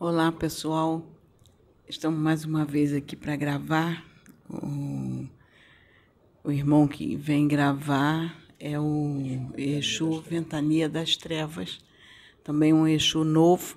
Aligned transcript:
Olá, 0.00 0.30
pessoal. 0.30 1.04
Estamos 1.88 2.20
mais 2.20 2.44
uma 2.44 2.64
vez 2.64 2.94
aqui 2.94 3.16
para 3.16 3.34
gravar. 3.34 4.04
O, 4.48 5.26
o, 6.44 6.52
irmão 6.52 6.86
que 6.86 7.16
vem 7.16 7.48
gravar 7.48 8.40
é 8.60 8.78
o 8.78 9.50
Exu 9.56 10.20
Ventania 10.20 10.88
das 10.88 11.16
Trevas, 11.16 11.80
também 12.44 12.72
um 12.72 12.86
Exu 12.86 13.24
novo. 13.24 13.76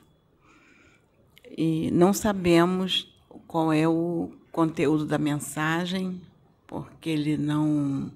E 1.57 1.89
não 1.89 2.13
sabemos 2.13 3.11
qual 3.47 3.73
é 3.73 3.87
o 3.87 4.31
conteúdo 4.51 5.07
da 5.07 5.17
mensagem, 5.17 6.21
porque 6.67 7.09
ele 7.09 7.35
não 7.35 8.11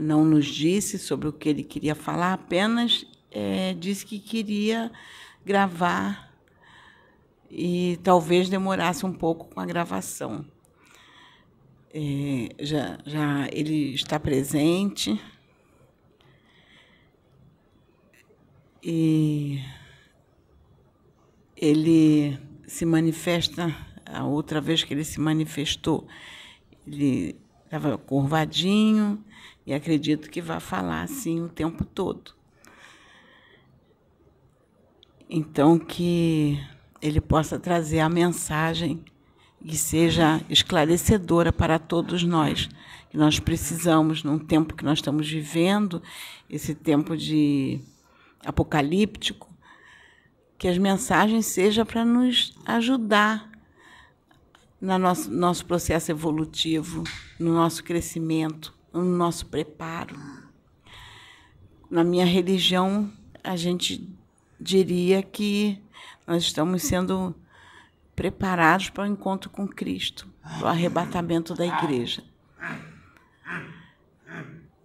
não 0.00 0.24
nos 0.24 0.46
disse 0.46 0.98
sobre 0.98 1.28
o 1.28 1.32
que 1.32 1.50
ele 1.50 1.62
queria 1.62 1.94
falar, 1.94 2.32
apenas 2.32 3.06
é, 3.30 3.74
disse 3.74 4.06
que 4.06 4.18
queria 4.18 4.90
gravar 5.44 6.33
e 7.56 8.00
talvez 8.02 8.48
demorasse 8.48 9.06
um 9.06 9.12
pouco 9.12 9.46
com 9.46 9.60
a 9.60 9.64
gravação. 9.64 10.44
É, 11.94 12.48
já, 12.58 12.98
já 13.06 13.48
ele 13.52 13.94
está 13.94 14.18
presente 14.18 15.20
e 18.82 19.62
ele 21.56 22.36
se 22.66 22.84
manifesta, 22.84 23.72
a 24.04 24.24
outra 24.24 24.60
vez 24.60 24.82
que 24.82 24.92
ele 24.92 25.04
se 25.04 25.20
manifestou, 25.20 26.08
ele 26.84 27.38
estava 27.64 27.96
curvadinho 27.96 29.24
e 29.64 29.72
acredito 29.72 30.28
que 30.28 30.42
vai 30.42 30.58
falar 30.58 31.02
assim 31.02 31.40
o 31.40 31.48
tempo 31.48 31.84
todo. 31.84 32.34
Então 35.30 35.78
que 35.78 36.60
ele 37.04 37.20
possa 37.20 37.58
trazer 37.58 38.00
a 38.00 38.08
mensagem 38.08 39.04
que 39.62 39.76
seja 39.76 40.40
esclarecedora 40.48 41.52
para 41.52 41.78
todos 41.78 42.24
nós, 42.24 42.66
que 43.10 43.18
nós 43.18 43.38
precisamos 43.38 44.24
num 44.24 44.38
tempo 44.38 44.74
que 44.74 44.84
nós 44.84 45.00
estamos 45.00 45.28
vivendo, 45.28 46.02
esse 46.48 46.74
tempo 46.74 47.14
de 47.14 47.78
apocalíptico, 48.42 49.52
que 50.56 50.66
as 50.66 50.78
mensagens 50.78 51.44
sejam 51.44 51.84
para 51.84 52.06
nos 52.06 52.56
ajudar 52.64 53.50
no 54.80 54.98
nosso, 54.98 55.30
nosso 55.30 55.66
processo 55.66 56.10
evolutivo, 56.10 57.04
no 57.38 57.52
nosso 57.52 57.84
crescimento, 57.84 58.72
no 58.90 59.04
nosso 59.04 59.44
preparo. 59.44 60.16
Na 61.90 62.02
minha 62.02 62.24
religião, 62.24 63.12
a 63.42 63.56
gente 63.56 64.08
diria 64.58 65.22
que 65.22 65.83
nós 66.26 66.42
estamos 66.42 66.82
sendo 66.82 67.34
preparados 68.14 68.90
para 68.90 69.04
o 69.04 69.06
encontro 69.06 69.50
com 69.50 69.66
Cristo, 69.66 70.28
para 70.42 70.66
o 70.66 70.68
arrebatamento 70.68 71.54
da 71.54 71.66
igreja. 71.66 72.22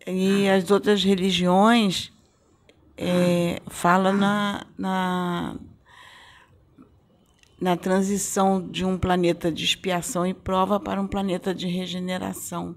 E 0.05 0.49
as 0.49 0.71
outras 0.71 1.03
religiões 1.03 2.11
é, 2.97 3.61
falam 3.67 4.13
na, 4.13 4.65
na, 4.77 5.55
na 7.61 7.77
transição 7.77 8.61
de 8.67 8.83
um 8.83 8.97
planeta 8.97 9.51
de 9.51 9.63
expiação 9.63 10.25
e 10.25 10.33
prova 10.33 10.79
para 10.79 10.99
um 10.99 11.07
planeta 11.07 11.53
de 11.53 11.67
regeneração, 11.67 12.75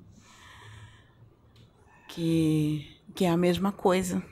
que, 2.09 3.01
que 3.15 3.25
é 3.25 3.31
a 3.31 3.37
mesma 3.37 3.73
coisa. 3.73 4.23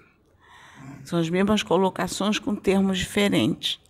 São 1.05 1.19
as 1.19 1.31
mesmas 1.31 1.63
colocações 1.63 2.39
com 2.39 2.55
termos 2.55 2.99
diferentes. 2.99 3.81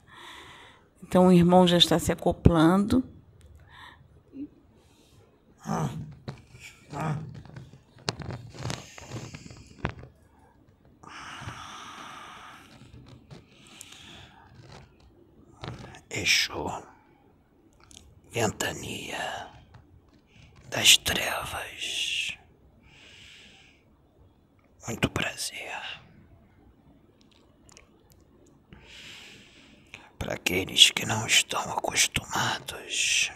Então 1.02 1.26
o 1.26 1.32
irmão 1.32 1.66
já 1.66 1.78
está 1.78 1.98
se 1.98 2.12
acoplando. 2.12 3.02
Exu, 16.10 16.66
ventania 18.32 19.48
das 20.68 20.96
trevas. 20.98 22.36
Muito 24.86 25.08
prazer. 25.10 26.00
Para 30.20 30.34
aqueles 30.34 30.90
que 30.90 31.06
não 31.06 31.26
estão 31.26 31.62
acostumados, 31.72 33.32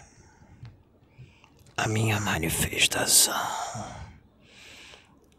a 1.75 1.89
minha 1.89 2.21
manifestação 2.21 3.35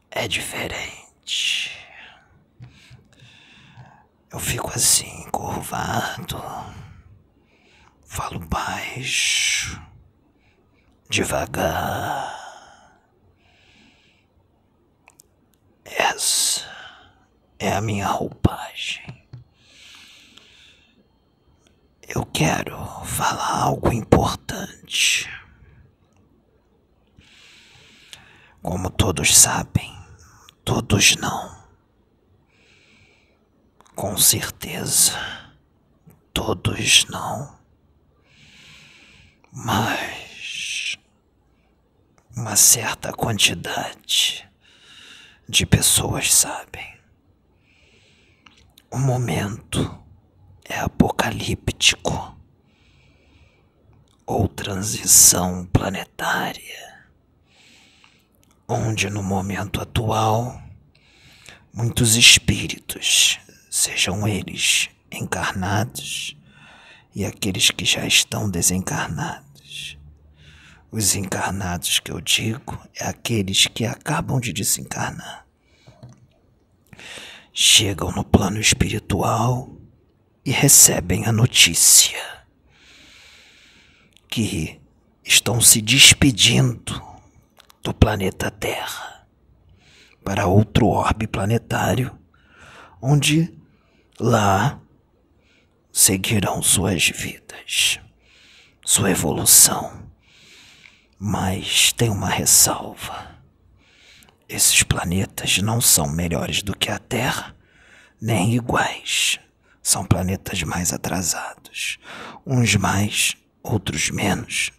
é 0.09 0.27
diferente. 0.27 1.71
Eu 4.31 4.39
fico 4.39 4.71
assim, 4.71 5.29
curvado, 5.29 6.41
falo 8.07 8.39
baixo, 8.39 9.79
devagar. 11.11 12.33
Essa 15.85 16.67
é 17.59 17.71
a 17.71 17.81
minha 17.81 18.07
roupagem. 18.07 19.24
Eu 22.07 22.25
quero 22.25 22.77
falar 23.05 23.63
algo 23.63 23.91
importante. 23.91 25.29
Como 28.61 28.89
todos 28.89 29.35
sabem, 29.35 29.95
todos 30.63 31.15
não. 31.15 31.63
Com 33.95 34.17
certeza, 34.17 35.17
todos 36.33 37.05
não. 37.05 37.57
Mas 39.51 40.97
uma 42.35 42.55
certa 42.55 43.13
quantidade 43.13 44.47
de 45.47 45.65
pessoas 45.65 46.33
sabem. 46.33 46.99
O 48.91 48.97
momento 48.97 50.04
é 50.67 50.79
apocalíptico 50.79 52.35
ou 54.25 54.47
transição 54.47 55.65
planetária, 55.67 57.05
onde 58.67 59.09
no 59.09 59.21
momento 59.21 59.79
atual 59.79 60.59
muitos 61.71 62.15
espíritos, 62.15 63.37
sejam 63.69 64.27
eles 64.27 64.89
encarnados 65.11 66.35
e 67.13 67.23
aqueles 67.23 67.69
que 67.69 67.85
já 67.85 68.05
estão 68.07 68.49
desencarnados. 68.49 69.97
Os 70.89 71.15
encarnados 71.15 71.99
que 71.99 72.11
eu 72.11 72.21
digo 72.21 72.81
é 72.95 73.05
aqueles 73.05 73.67
que 73.67 73.85
acabam 73.85 74.39
de 74.39 74.53
desencarnar. 74.53 75.45
Chegam 77.53 78.11
no 78.11 78.23
plano 78.23 78.59
espiritual 78.59 79.74
e 80.45 80.51
recebem 80.51 81.25
a 81.25 81.31
notícia 81.31 82.21
que 84.29 84.79
estão 85.23 85.59
se 85.59 85.81
despedindo 85.81 87.01
do 87.81 87.93
planeta 87.93 88.51
Terra 88.51 89.25
para 90.23 90.45
outro 90.45 90.87
orbe 90.87 91.25
planetário, 91.25 92.15
onde 93.01 93.51
lá 94.19 94.79
seguirão 95.91 96.61
suas 96.61 97.07
vidas, 97.09 97.99
sua 98.83 99.09
evolução. 99.11 100.05
Mas 101.17 101.91
tem 101.93 102.09
uma 102.09 102.29
ressalva. 102.29 103.35
Esses 104.47 104.83
planetas 104.83 105.57
não 105.59 105.81
são 105.81 106.07
melhores 106.07 106.61
do 106.61 106.77
que 106.77 106.91
a 106.91 106.99
Terra, 106.99 107.55
nem 108.21 108.53
iguais. 108.53 109.39
São 109.85 110.03
planetas 110.03 110.63
mais 110.63 110.91
atrasados. 110.91 111.99
Uns 112.43 112.75
mais, 112.75 113.37
outros 113.61 114.09
menos, 114.09 114.71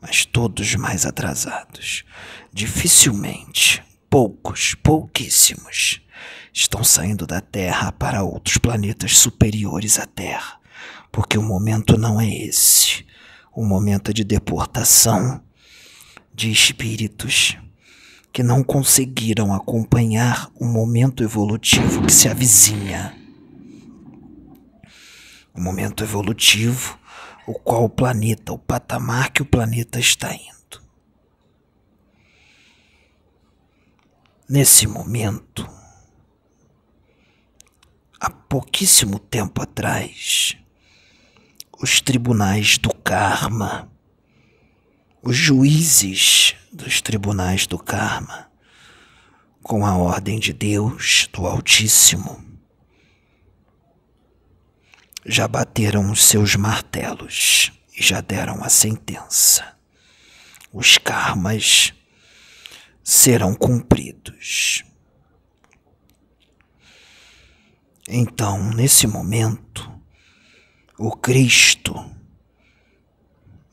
mas 0.00 0.24
todos 0.24 0.74
mais 0.76 1.04
atrasados. 1.04 2.02
Dificilmente, 2.50 3.84
poucos, 4.08 4.74
pouquíssimos, 4.82 6.00
estão 6.50 6.82
saindo 6.82 7.26
da 7.26 7.42
Terra 7.42 7.92
para 7.92 8.22
outros 8.22 8.56
planetas 8.56 9.18
superiores 9.18 9.98
à 9.98 10.06
Terra, 10.06 10.58
porque 11.12 11.36
o 11.36 11.42
momento 11.42 11.98
não 11.98 12.18
é 12.18 12.34
esse. 12.34 13.04
O 13.54 13.66
momento 13.66 14.12
é 14.12 14.14
de 14.14 14.24
deportação 14.24 15.42
de 16.32 16.50
espíritos 16.50 17.58
que 18.32 18.42
não 18.42 18.64
conseguiram 18.64 19.52
acompanhar 19.52 20.50
o 20.54 20.64
momento 20.64 21.22
evolutivo 21.22 22.06
que 22.06 22.12
se 22.14 22.30
avizinha 22.30 23.23
o 25.54 25.60
momento 25.60 26.02
evolutivo, 26.02 26.98
o 27.46 27.54
qual 27.54 27.84
o 27.84 27.88
planeta, 27.88 28.52
o 28.52 28.58
patamar 28.58 29.30
que 29.30 29.42
o 29.42 29.46
planeta 29.46 30.00
está 30.00 30.34
indo. 30.34 30.82
Nesse 34.48 34.86
momento, 34.86 35.68
há 38.20 38.28
pouquíssimo 38.28 39.18
tempo 39.18 39.62
atrás, 39.62 40.56
os 41.80 42.00
tribunais 42.00 42.76
do 42.78 42.92
karma, 42.92 43.90
os 45.22 45.36
juízes 45.36 46.56
dos 46.72 47.00
tribunais 47.00 47.66
do 47.66 47.78
karma, 47.78 48.50
com 49.62 49.86
a 49.86 49.96
ordem 49.96 50.38
de 50.38 50.52
Deus, 50.52 51.28
do 51.32 51.46
Altíssimo, 51.46 52.44
já 55.24 55.48
bateram 55.48 56.10
os 56.10 56.22
seus 56.24 56.54
martelos 56.54 57.72
e 57.96 58.02
já 58.02 58.20
deram 58.20 58.62
a 58.62 58.68
sentença. 58.68 59.76
Os 60.72 60.98
karmas 60.98 61.94
serão 63.02 63.54
cumpridos. 63.54 64.84
Então, 68.06 68.70
nesse 68.74 69.06
momento, 69.06 69.90
o 70.98 71.16
Cristo, 71.16 71.94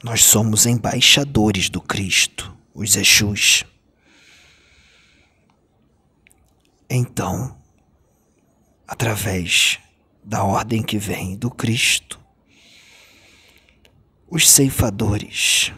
nós 0.02 0.24
somos 0.24 0.66
embaixadores 0.66 1.70
do 1.70 1.82
Cristo, 1.82 2.56
os 2.74 2.96
Exus. 2.96 3.66
Então, 6.90 7.62
através 8.88 9.81
da 10.24 10.44
ordem 10.44 10.84
que 10.84 10.98
vem 10.98 11.36
do 11.36 11.50
Cristo, 11.50 12.20
os 14.30 14.50
ceifadores, 14.50 15.74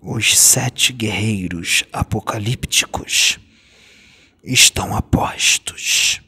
os 0.00 0.38
sete 0.38 0.92
guerreiros 0.92 1.84
apocalípticos 1.92 3.38
estão 4.42 4.96
a 4.96 5.02
postos 5.02 6.20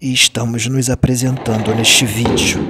e 0.00 0.12
estamos 0.12 0.66
nos 0.66 0.90
apresentando 0.90 1.74
neste 1.74 2.04
vídeo. 2.04 2.60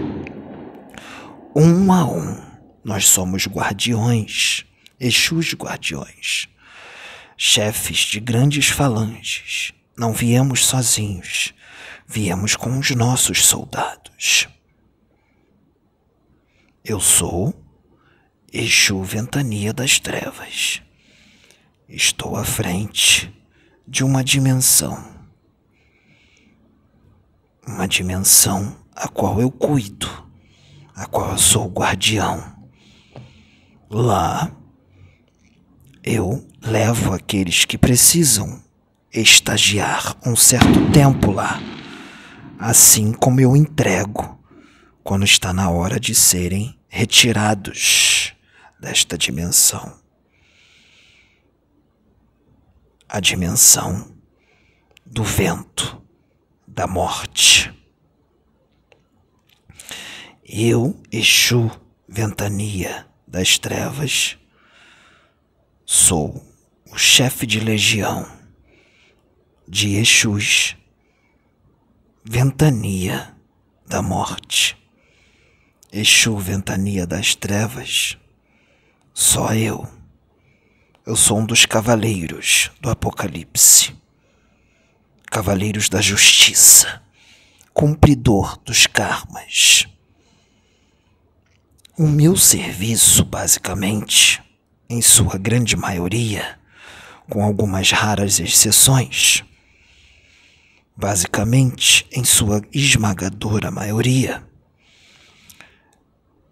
Um 1.56 1.90
a 1.90 2.04
um, 2.04 2.42
nós 2.84 3.06
somos 3.06 3.46
guardiões, 3.46 4.64
Exus 5.00 5.54
guardiões, 5.54 6.48
chefes 7.36 7.98
de 7.98 8.20
grandes 8.20 8.68
falanges. 8.68 9.72
Não 9.96 10.12
viemos 10.12 10.64
sozinhos, 10.64 11.54
viemos 12.06 12.56
com 12.56 12.78
os 12.78 12.90
nossos 12.90 13.44
soldados. 13.44 14.48
Eu 16.84 17.00
sou 17.00 17.54
Exu 18.52 19.02
Ventania 19.02 19.72
das 19.72 19.98
Trevas. 19.98 20.82
Estou 21.88 22.36
à 22.36 22.44
frente 22.44 23.32
de 23.86 24.04
uma 24.04 24.22
dimensão 24.22 25.14
uma 27.66 27.88
dimensão 27.88 28.76
a 28.94 29.08
qual 29.08 29.40
eu 29.40 29.50
cuido, 29.50 30.08
a 30.94 31.06
qual 31.06 31.32
eu 31.32 31.38
sou 31.38 31.66
guardião. 31.68 32.54
Lá 33.90 34.50
eu 36.02 36.46
levo 36.60 37.12
aqueles 37.12 37.64
que 37.64 37.78
precisam 37.78 38.62
estagiar 39.12 40.16
um 40.26 40.36
certo 40.36 40.90
tempo 40.92 41.30
lá, 41.30 41.60
assim 42.58 43.12
como 43.12 43.40
eu 43.40 43.56
entrego 43.56 44.38
quando 45.02 45.24
está 45.24 45.52
na 45.52 45.70
hora 45.70 46.00
de 46.00 46.14
serem 46.14 46.78
retirados 46.88 48.34
desta 48.80 49.18
dimensão. 49.18 50.00
A 53.08 53.20
dimensão 53.20 54.14
do 55.04 55.22
vento 55.22 56.02
da 56.66 56.86
morte. 56.86 57.72
Eu, 60.44 61.00
Exu, 61.10 61.70
ventania 62.08 63.06
das 63.26 63.58
trevas, 63.58 64.38
sou 65.84 66.44
o 66.90 66.96
chefe 66.96 67.46
de 67.46 67.60
legião 67.60 68.26
de 69.68 69.96
Exus, 69.96 70.76
ventania 72.26 73.36
da 73.86 74.00
morte. 74.00 74.78
Exu, 75.92 76.38
ventania 76.38 77.06
das 77.06 77.34
trevas, 77.34 78.16
só 79.12 79.52
eu. 79.52 79.86
Eu 81.06 81.16
sou 81.16 81.38
um 81.38 81.44
dos 81.44 81.66
cavaleiros 81.66 82.70
do 82.80 82.88
Apocalipse. 82.88 83.94
Cavaleiros 85.30 85.90
da 85.90 86.00
Justiça, 86.00 87.02
cumpridor 87.74 88.56
dos 88.64 88.86
karmas. 88.86 89.86
O 91.98 92.06
meu 92.06 92.36
serviço, 92.36 93.22
basicamente, 93.22 94.42
em 94.88 95.02
sua 95.02 95.36
grande 95.36 95.76
maioria, 95.76 96.58
com 97.28 97.44
algumas 97.44 97.90
raras 97.90 98.40
exceções, 98.40 99.44
basicamente, 100.96 102.06
em 102.12 102.24
sua 102.24 102.62
esmagadora 102.72 103.70
maioria, 103.70 104.46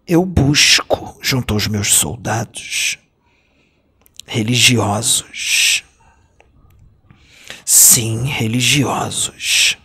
eu 0.05 0.25
busco, 0.25 1.17
junto 1.21 1.53
aos 1.53 1.67
meus 1.67 1.93
soldados, 1.93 2.99
religiosos, 4.25 5.83
Sim, 7.65 8.25
religiosos. 8.25 9.77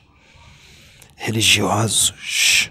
Religiosos, 1.14 2.70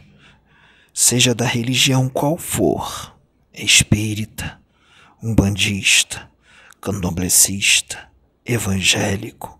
seja 0.94 1.34
da 1.34 1.46
religião 1.46 2.10
qual 2.10 2.38
for, 2.38 3.18
espírita, 3.54 4.62
umbandista, 5.22 6.30
candomblecista, 6.82 8.10
evangélico, 8.46 9.57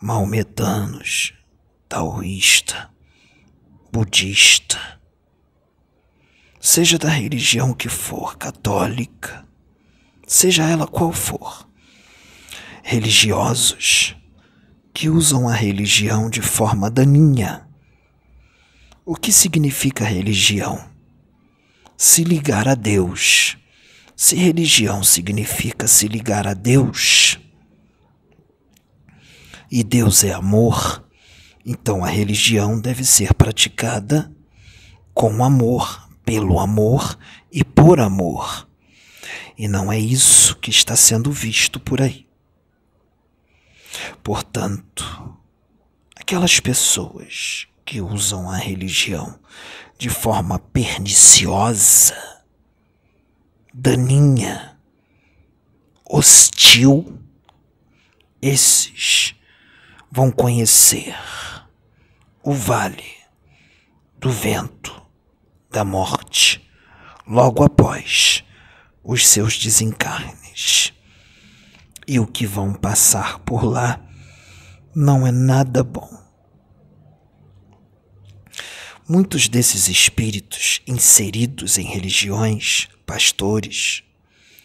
maometanos, 0.00 1.32
taoísta, 1.88 2.90
budista, 3.90 4.78
seja 6.60 6.98
da 6.98 7.08
religião 7.08 7.72
que 7.72 7.88
for, 7.88 8.36
católica, 8.36 9.46
seja 10.26 10.64
ela 10.64 10.86
qual 10.86 11.12
for, 11.12 11.66
religiosos, 12.82 14.14
que 14.92 15.08
usam 15.08 15.48
a 15.48 15.54
religião 15.54 16.28
de 16.28 16.42
forma 16.42 16.90
daninha. 16.90 17.66
O 19.04 19.14
que 19.14 19.32
significa 19.32 20.04
religião? 20.04 20.88
Se 21.96 22.24
ligar 22.24 22.68
a 22.68 22.74
Deus. 22.74 23.56
Se 24.14 24.34
religião 24.36 25.02
significa 25.02 25.86
se 25.86 26.08
ligar 26.08 26.46
a 26.46 26.54
Deus, 26.54 27.38
e 29.70 29.82
Deus 29.82 30.24
é 30.24 30.32
amor, 30.32 31.04
então 31.64 32.04
a 32.04 32.08
religião 32.08 32.80
deve 32.80 33.04
ser 33.04 33.34
praticada 33.34 34.32
com 35.12 35.42
amor, 35.44 36.08
pelo 36.24 36.60
amor 36.60 37.18
e 37.50 37.64
por 37.64 38.00
amor. 38.00 38.68
E 39.56 39.66
não 39.66 39.90
é 39.90 39.98
isso 39.98 40.56
que 40.56 40.70
está 40.70 40.94
sendo 40.94 41.32
visto 41.32 41.80
por 41.80 42.02
aí. 42.02 42.26
Portanto, 44.22 45.36
aquelas 46.14 46.60
pessoas 46.60 47.66
que 47.84 48.00
usam 48.00 48.50
a 48.50 48.56
religião 48.56 49.38
de 49.96 50.10
forma 50.10 50.58
perniciosa, 50.58 52.14
daninha, 53.72 54.76
hostil, 56.04 57.18
esses 58.42 59.35
vão 60.16 60.30
conhecer 60.30 61.14
o 62.42 62.50
vale 62.54 63.04
do 64.18 64.30
vento 64.30 65.02
da 65.70 65.84
morte 65.84 66.66
logo 67.26 67.62
após 67.62 68.42
os 69.04 69.28
seus 69.28 69.58
desencarnes 69.58 70.94
e 72.08 72.18
o 72.18 72.26
que 72.26 72.46
vão 72.46 72.72
passar 72.72 73.40
por 73.40 73.62
lá 73.62 74.02
não 74.94 75.26
é 75.26 75.30
nada 75.30 75.84
bom. 75.84 76.08
Muitos 79.06 79.48
desses 79.48 79.86
espíritos 79.86 80.80
inseridos 80.86 81.76
em 81.76 81.84
religiões, 81.84 82.88
pastores, 83.04 84.02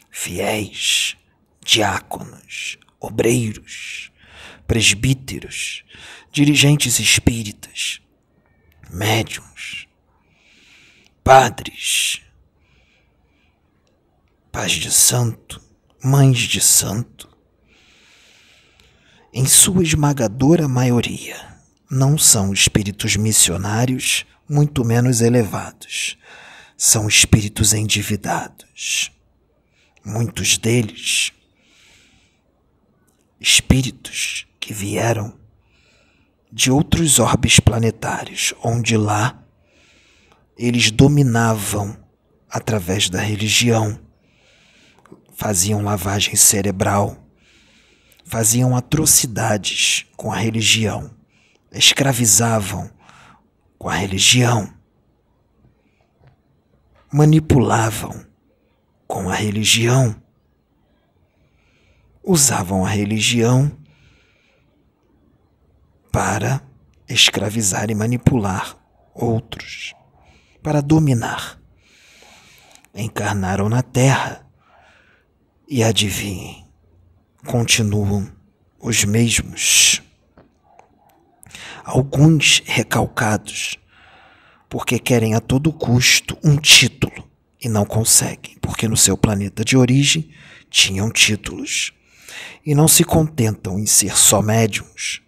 fiéis, 0.10 1.18
diáconos, 1.62 2.78
obreiros, 3.02 4.11
presbíteros, 4.72 5.84
dirigentes 6.32 6.98
espíritas, 6.98 8.00
médiums, 8.90 9.86
padres, 11.22 12.22
pais 14.50 14.72
de 14.72 14.90
santo, 14.90 15.62
mães 16.02 16.38
de 16.38 16.62
santo, 16.62 17.30
em 19.34 19.46
sua 19.46 19.84
esmagadora 19.84 20.70
maioria, 20.70 21.60
não 21.90 22.18
são 22.18 22.54
espíritos 22.54 23.18
missionários, 23.18 24.26
muito 24.48 24.86
menos 24.86 25.20
elevados. 25.20 26.18
São 26.78 27.10
espíritos 27.10 27.74
endividados. 27.74 29.12
Muitos 30.02 30.58
deles, 30.58 31.34
espíritos 33.38 34.48
que 34.62 34.74
vieram 34.74 35.34
de 36.54 36.72
outros 36.72 37.18
orbes 37.18 37.60
planetários, 37.60 38.54
onde 38.64 38.96
lá 38.96 39.44
eles 40.58 40.92
dominavam 40.92 41.98
através 42.48 43.10
da 43.10 43.20
religião, 43.20 44.00
faziam 45.34 45.82
lavagem 45.82 46.36
cerebral, 46.36 47.18
faziam 48.24 48.78
atrocidades 48.78 50.06
com 50.16 50.32
a 50.32 50.36
religião, 50.36 51.10
escravizavam 51.72 52.92
com 53.80 53.90
a 53.90 53.96
religião, 53.96 54.72
manipulavam 57.12 58.26
com 59.08 59.28
a 59.30 59.34
religião, 59.34 60.16
usavam 62.24 62.86
a 62.86 62.90
religião 62.90 63.81
para 66.12 66.62
escravizar 67.08 67.90
e 67.90 67.96
manipular 67.96 68.78
outros, 69.14 69.94
para 70.62 70.82
dominar. 70.82 71.60
Encarnaram 72.94 73.70
na 73.70 73.82
Terra 73.82 74.46
e 75.68 75.84
adivinhem, 75.84 76.68
continuam 77.46 78.30
os 78.80 79.06
mesmos. 79.06 80.02
Alguns 81.84 82.62
recalcados, 82.66 83.78
porque 84.70 85.00
querem 85.00 85.34
a 85.36 85.40
todo 85.40 85.72
custo 85.72 86.38
um 86.44 86.58
título 86.58 87.30
e 87.60 87.70
não 87.70 87.86
conseguem, 87.86 88.58
porque 88.62 88.88
no 88.88 88.98
seu 88.98 89.18
planeta 89.18 89.64
de 89.64 89.78
origem 89.78 90.30
tinham 90.70 91.10
títulos 91.10 91.94
e 92.66 92.76
não 92.76 92.88
se 92.88 93.04
contentam 93.04 93.80
em 93.80 93.86
ser 93.86 94.18
só 94.18 94.42
médiums, 94.42 95.22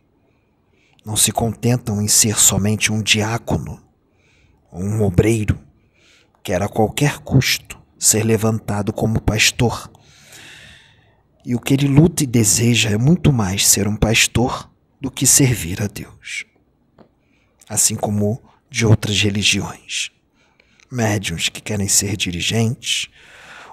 não 1.06 1.16
se 1.16 1.32
contentam 1.32 2.02
em 2.02 2.08
ser 2.08 2.38
somente 2.38 2.92
um 2.92 3.02
diácono 3.02 3.84
um 4.74 5.04
obreiro, 5.04 5.60
quer 6.42 6.62
a 6.62 6.68
qualquer 6.68 7.20
custo 7.20 7.80
ser 7.98 8.24
levantado 8.24 8.92
como 8.92 9.22
pastor. 9.22 9.92
E 11.46 11.56
o 11.56 11.60
que 11.60 11.74
ele 11.74 11.88
luta 11.88 12.24
e 12.24 12.28
deseja 12.28 12.90
é 12.90 12.98
muito 12.98 13.32
mais 13.32 13.68
ser 13.68 13.88
um 13.88 13.96
pastor 13.96 14.70
do 15.00 15.12
que 15.12 15.28
servir 15.28 15.82
a 15.82 15.88
Deus. 15.88 16.46
Assim 17.70 17.96
como 17.96 18.42
de 18.70 18.86
outras 18.86 19.22
religiões. 19.22 20.10
Médiuns 20.92 21.50
que 21.50 21.62
querem 21.62 21.88
ser 21.88 22.18
dirigentes, 22.18 23.10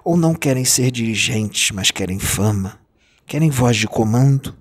ou 0.04 0.16
não 0.16 0.34
querem 0.34 0.64
ser 0.64 0.90
dirigentes, 0.90 1.70
mas 1.70 1.90
querem 1.90 2.18
fama, 2.18 2.80
querem 3.26 3.50
voz 3.50 3.76
de 3.76 3.86
comando, 3.86 4.56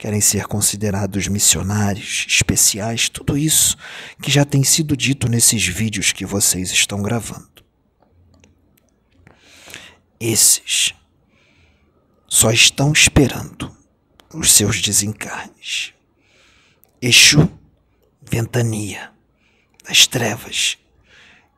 querem 0.00 0.22
ser 0.22 0.46
considerados 0.46 1.28
missionários 1.28 2.24
especiais, 2.26 3.10
tudo 3.10 3.36
isso 3.36 3.76
que 4.22 4.30
já 4.30 4.46
tem 4.46 4.64
sido 4.64 4.96
dito 4.96 5.28
nesses 5.28 5.66
vídeos 5.66 6.10
que 6.10 6.24
vocês 6.24 6.70
estão 6.72 7.02
gravando. 7.02 7.62
Esses 10.18 10.94
só 12.26 12.50
estão 12.50 12.92
esperando 12.92 13.76
os 14.32 14.50
seus 14.52 14.80
desencarnes. 14.80 15.92
Exu, 17.02 17.50
ventania 18.22 19.12
das 19.86 20.06
trevas 20.06 20.78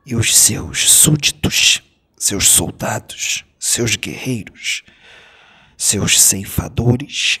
e 0.05 0.17
os 0.17 0.35
seus 0.35 0.91
súditos, 0.91 1.81
seus 2.17 2.49
soldados, 2.49 3.45
seus 3.57 3.95
guerreiros, 3.95 4.83
seus 5.77 6.19
ceifadores 6.19 7.39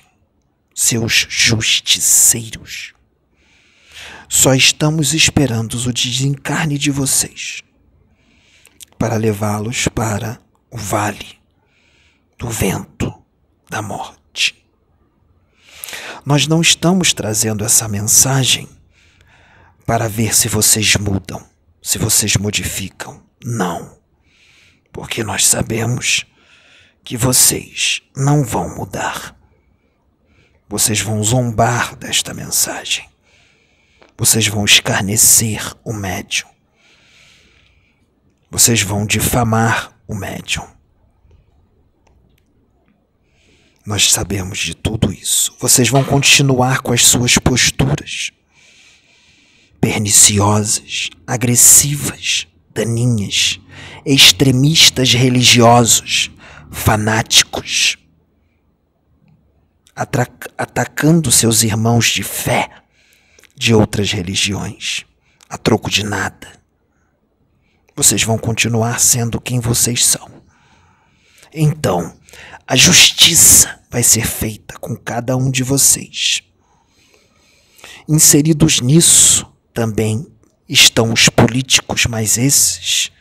seus 0.73 1.27
justiceiros. 1.29 2.93
Só 4.27 4.53
estamos 4.55 5.13
esperando 5.13 5.75
o 5.75 5.93
desencarne 5.93 6.77
de 6.77 6.89
vocês 6.89 7.61
para 8.97 9.15
levá-los 9.15 9.87
para 9.89 10.39
o 10.71 10.77
vale 10.77 11.39
do 12.37 12.49
vento 12.49 13.13
da 13.69 13.81
morte. 13.81 14.65
Nós 16.25 16.47
não 16.47 16.61
estamos 16.61 17.13
trazendo 17.13 17.65
essa 17.65 17.87
mensagem 17.87 18.67
para 19.85 20.07
ver 20.07 20.33
se 20.33 20.47
vocês 20.47 20.95
mudam, 20.95 21.45
se 21.81 21.97
vocês 21.97 22.37
modificam. 22.37 23.21
Não. 23.43 23.97
Porque 24.91 25.23
nós 25.23 25.45
sabemos 25.45 26.25
que 27.03 27.17
vocês 27.17 28.01
não 28.15 28.43
vão 28.43 28.73
mudar. 28.75 29.35
Vocês 30.73 31.01
vão 31.01 31.23
zombar 31.23 31.95
desta 31.95 32.33
mensagem. 32.33 33.07
Vocês 34.17 34.47
vão 34.47 34.65
escarnecer 34.65 35.71
o 35.83 35.93
médium. 35.93 36.49
Vocês 38.49 38.81
vão 38.81 39.05
difamar 39.05 39.95
o 40.07 40.15
médium. 40.15 40.65
Nós 43.85 44.11
sabemos 44.11 44.57
de 44.57 44.73
tudo 44.73 45.13
isso. 45.13 45.55
Vocês 45.59 45.89
vão 45.89 46.03
continuar 46.03 46.81
com 46.81 46.91
as 46.91 47.05
suas 47.05 47.37
posturas 47.37 48.31
perniciosas, 49.79 51.11
agressivas, 51.27 52.47
daninhas, 52.73 53.59
extremistas 54.03 55.13
religiosos, 55.13 56.31
fanáticos 56.71 58.02
atacando 59.95 61.31
seus 61.31 61.63
irmãos 61.63 62.07
de 62.07 62.23
fé 62.23 62.69
de 63.55 63.73
outras 63.73 64.11
religiões, 64.11 65.05
a 65.47 65.57
troco 65.57 65.89
de 65.89 66.03
nada. 66.03 66.51
Vocês 67.95 68.23
vão 68.23 68.37
continuar 68.37 68.99
sendo 68.99 69.39
quem 69.39 69.59
vocês 69.59 70.03
são. 70.03 70.27
Então, 71.53 72.17
a 72.67 72.75
justiça 72.75 73.79
vai 73.91 74.01
ser 74.01 74.25
feita 74.25 74.79
com 74.79 74.95
cada 74.95 75.37
um 75.37 75.51
de 75.51 75.61
vocês. 75.61 76.41
Inseridos 78.09 78.81
nisso 78.81 79.45
também 79.71 80.25
estão 80.67 81.13
os 81.13 81.29
políticos, 81.29 82.07
mas 82.07 82.37
esses 82.37 83.11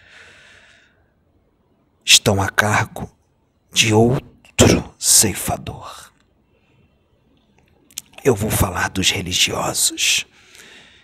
estão 2.05 2.41
a 2.41 2.49
cargo 2.49 3.15
de 3.71 3.93
outro 3.93 4.95
ceifador 4.99 6.12
eu 8.25 8.35
vou 8.35 8.51
falar 8.51 8.89
dos 8.91 9.11
religiosos, 9.11 10.27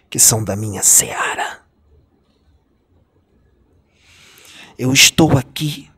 que 0.08 0.18
são 0.18 0.42
da 0.42 0.54
minha 0.54 0.82
seara. 0.82 1.62
Eu 4.78 4.92
estou 4.92 5.36
aqui 5.36 5.90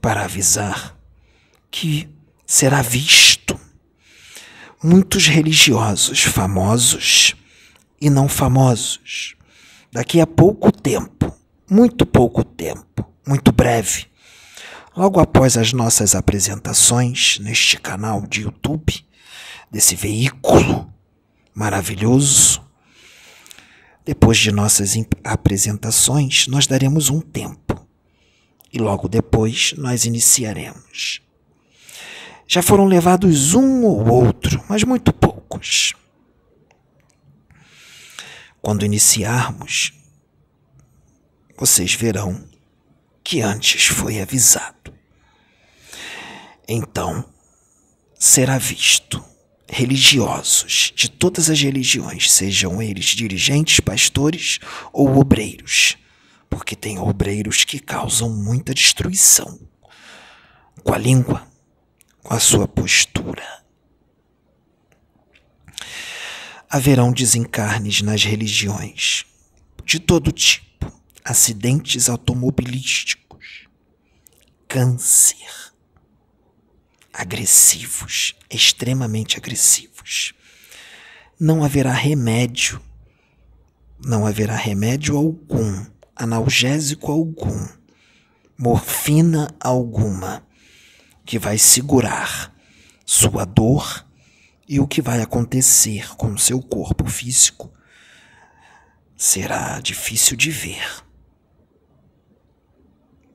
para 0.00 0.24
avisar 0.24 0.96
que 1.70 2.08
será 2.46 2.80
visto 2.82 3.58
muitos 4.82 5.26
religiosos 5.26 6.22
famosos 6.22 7.34
e 8.00 8.08
não 8.08 8.28
famosos. 8.28 9.34
Daqui 9.92 10.20
a 10.20 10.26
pouco 10.26 10.70
tempo, 10.70 11.34
muito 11.68 12.06
pouco 12.06 12.44
tempo, 12.44 13.04
muito 13.26 13.52
breve, 13.52 14.06
logo 14.96 15.20
após 15.20 15.56
as 15.56 15.72
nossas 15.72 16.14
apresentações 16.14 17.38
neste 17.40 17.76
canal 17.76 18.22
de 18.22 18.42
YouTube, 18.42 19.04
desse 19.70 19.94
veículo 19.94 20.92
maravilhoso. 21.54 22.60
Depois 24.04 24.38
de 24.38 24.50
nossas 24.50 24.94
apresentações, 25.22 26.46
nós 26.48 26.66
daremos 26.66 27.10
um 27.10 27.20
tempo 27.20 27.86
e 28.72 28.78
logo 28.78 29.08
depois 29.08 29.74
nós 29.76 30.04
iniciaremos. 30.04 31.20
Já 32.46 32.62
foram 32.62 32.86
levados 32.86 33.54
um 33.54 33.84
ou 33.84 34.08
outro, 34.08 34.64
mas 34.68 34.82
muito 34.82 35.12
poucos. 35.12 35.94
Quando 38.60 38.84
iniciarmos, 38.84 39.92
vocês 41.56 41.94
verão 41.94 42.44
que 43.22 43.40
antes 43.40 43.86
foi 43.86 44.20
avisado. 44.20 44.92
Então, 46.66 47.24
será 48.18 48.58
visto 48.58 49.29
religiosos 49.70 50.92
de 50.96 51.08
todas 51.08 51.48
as 51.48 51.60
religiões, 51.60 52.30
sejam 52.30 52.82
eles 52.82 53.06
dirigentes, 53.06 53.78
pastores 53.78 54.58
ou 54.92 55.16
obreiros, 55.16 55.96
porque 56.48 56.74
tem 56.74 56.98
obreiros 56.98 57.64
que 57.64 57.78
causam 57.78 58.28
muita 58.28 58.74
destruição 58.74 59.60
com 60.82 60.92
a 60.92 60.98
língua, 60.98 61.46
com 62.22 62.34
a 62.34 62.40
sua 62.40 62.66
postura. 62.66 63.44
Haverão 66.68 67.12
desencarnes 67.12 68.02
nas 68.02 68.24
religiões 68.24 69.24
de 69.84 70.00
todo 70.00 70.32
tipo, 70.32 70.92
acidentes 71.24 72.08
automobilísticos, 72.08 73.68
câncer, 74.66 75.69
agressivos, 77.20 78.34
extremamente 78.50 79.36
agressivos. 79.36 80.32
Não 81.38 81.62
haverá 81.62 81.92
remédio, 81.92 82.80
não 84.02 84.26
haverá 84.26 84.56
remédio 84.56 85.16
algum, 85.16 85.86
analgésico 86.16 87.12
algum, 87.12 87.68
morfina 88.56 89.54
alguma 89.60 90.46
que 91.24 91.38
vai 91.38 91.58
segurar 91.58 92.54
sua 93.04 93.44
dor 93.44 94.06
e 94.66 94.80
o 94.80 94.86
que 94.86 95.02
vai 95.02 95.20
acontecer 95.20 96.08
com 96.16 96.38
seu 96.38 96.62
corpo 96.62 97.06
físico 97.06 97.72
será 99.16 99.78
difícil 99.80 100.36
de 100.36 100.50
ver. 100.50 101.04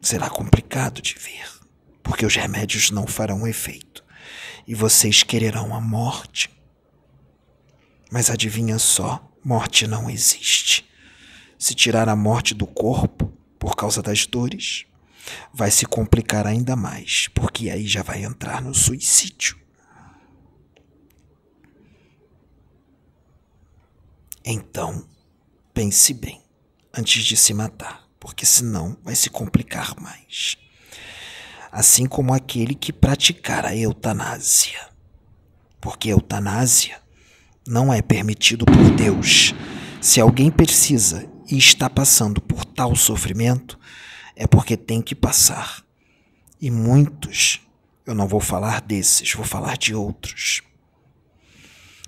Será 0.01 0.29
complicado 0.29 1.01
de 1.01 1.15
ver, 1.15 1.47
porque 2.05 2.23
os 2.23 2.35
remédios 2.35 2.91
não 2.91 3.07
farão 3.07 3.47
efeito 3.47 4.05
e 4.67 4.75
vocês 4.75 5.23
quererão 5.23 5.73
a 5.73 5.81
morte. 5.81 6.51
Mas 8.11 8.29
adivinha 8.29 8.77
só, 8.77 9.27
morte 9.43 9.87
não 9.87 10.07
existe. 10.07 10.87
Se 11.57 11.73
tirar 11.73 12.07
a 12.07 12.15
morte 12.15 12.53
do 12.53 12.67
corpo 12.67 13.33
por 13.57 13.75
causa 13.75 14.03
das 14.03 14.27
dores, 14.27 14.85
vai 15.51 15.71
se 15.71 15.83
complicar 15.87 16.45
ainda 16.45 16.75
mais, 16.75 17.27
porque 17.29 17.71
aí 17.71 17.87
já 17.87 18.03
vai 18.03 18.23
entrar 18.23 18.61
no 18.61 18.75
suicídio. 18.75 19.59
Então, 24.45 25.09
pense 25.73 26.13
bem 26.13 26.43
antes 26.93 27.23
de 27.23 27.35
se 27.35 27.51
matar, 27.51 28.07
porque 28.19 28.45
senão 28.45 28.95
vai 29.03 29.15
se 29.15 29.31
complicar 29.31 29.99
mais. 29.99 30.55
Assim 31.75 32.05
como 32.05 32.33
aquele 32.33 32.73
que 32.73 32.93
praticar 32.93 33.65
a 33.65 33.75
eutanásia. 33.75 34.79
Porque 35.81 36.07
eutanásia 36.07 37.01
não 37.67 37.93
é 37.93 38.01
permitido 38.01 38.63
por 38.63 38.91
Deus. 38.91 39.53
Se 39.99 40.21
alguém 40.21 40.49
precisa 40.49 41.29
e 41.51 41.57
está 41.57 41.89
passando 41.89 42.39
por 42.39 42.63
tal 42.63 42.95
sofrimento, 42.95 43.77
é 44.37 44.47
porque 44.47 44.77
tem 44.77 45.01
que 45.01 45.13
passar. 45.13 45.83
E 46.61 46.71
muitos, 46.71 47.59
eu 48.05 48.15
não 48.15 48.25
vou 48.25 48.39
falar 48.39 48.79
desses, 48.79 49.33
vou 49.33 49.43
falar 49.43 49.75
de 49.75 49.93
outros, 49.93 50.61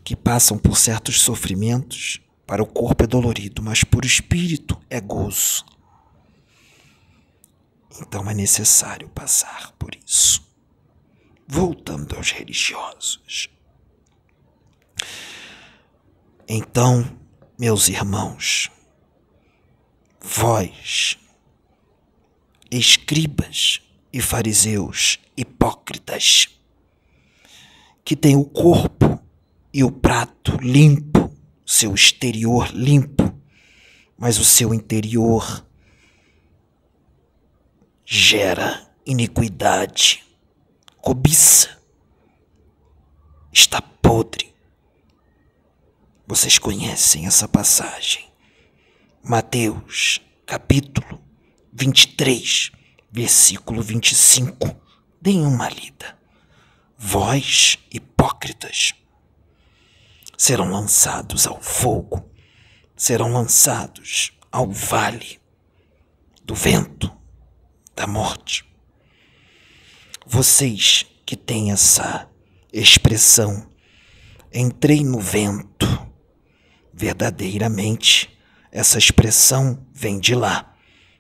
que 0.01 0.15
passam 0.15 0.57
por 0.57 0.77
certos 0.77 1.19
sofrimentos 1.19 2.21
para 2.45 2.63
o 2.63 2.65
corpo 2.65 3.03
é 3.03 3.07
dolorido, 3.07 3.61
mas 3.61 3.83
por 3.83 4.05
espírito 4.05 4.79
é 4.89 5.01
gozo. 5.01 5.65
Então 7.99 8.29
é 8.29 8.33
necessário 8.33 9.09
passar 9.09 9.71
por 9.73 9.95
isso. 10.05 10.45
Voltando 11.47 12.15
aos 12.15 12.31
religiosos. 12.31 13.49
Então, 16.47 17.05
meus 17.59 17.89
irmãos, 17.89 18.69
vós, 20.21 21.17
escribas 22.71 23.81
e 24.13 24.21
fariseus 24.21 25.19
hipócritas, 25.35 26.49
que 28.03 28.15
têm 28.15 28.35
o 28.35 28.45
corpo 28.45 29.19
e 29.73 29.83
o 29.83 29.91
prato 29.91 30.55
limpo, 30.57 31.35
seu 31.65 31.93
exterior 31.93 32.69
limpo, 32.73 33.35
mas 34.17 34.39
o 34.39 34.45
seu 34.45 34.73
interior 34.73 35.66
gera 38.09 38.89
iniquidade, 39.05 40.23
cobiça, 41.01 41.77
está 43.51 43.81
podre. 43.81 44.55
Vocês 46.25 46.57
conhecem 46.57 47.27
essa 47.27 47.49
passagem. 47.49 48.31
Mateus, 49.21 50.21
capítulo 50.45 51.21
23, 51.73 52.71
versículo 53.11 53.81
25. 53.81 54.73
Deem 55.21 55.45
uma 55.45 55.67
lida. 55.67 56.17
Vós, 56.97 57.77
hipócritas, 57.91 58.93
serão 60.37 60.71
lançados 60.71 61.45
ao 61.45 61.61
fogo, 61.61 62.25
serão 62.95 63.33
lançados 63.33 64.31
ao 64.49 64.71
vale 64.71 65.41
do 66.45 66.55
vento, 66.55 67.16
da 67.97 68.05
morte. 68.05 68.63
Vocês 70.23 71.07
que 71.25 71.35
têm 71.35 71.71
essa 71.71 72.29
expressão, 72.71 73.67
entrei 74.53 75.03
no 75.03 75.19
vento, 75.19 75.87
verdadeiramente, 76.93 78.37
essa 78.71 78.99
expressão 78.99 79.83
vem 79.91 80.19
de 80.19 80.35
lá. 80.35 80.75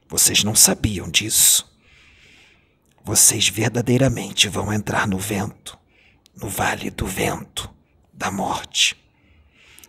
Vocês 0.07 0.43
não 0.43 0.53
sabiam 0.53 1.09
disso. 1.09 1.67
Vocês 3.03 3.49
verdadeiramente 3.49 4.47
vão 4.47 4.71
entrar 4.71 5.07
no 5.07 5.17
vento, 5.17 5.79
no 6.35 6.47
vale 6.47 6.91
do 6.91 7.07
vento, 7.07 7.73
da 8.13 8.29
morte. 8.29 8.95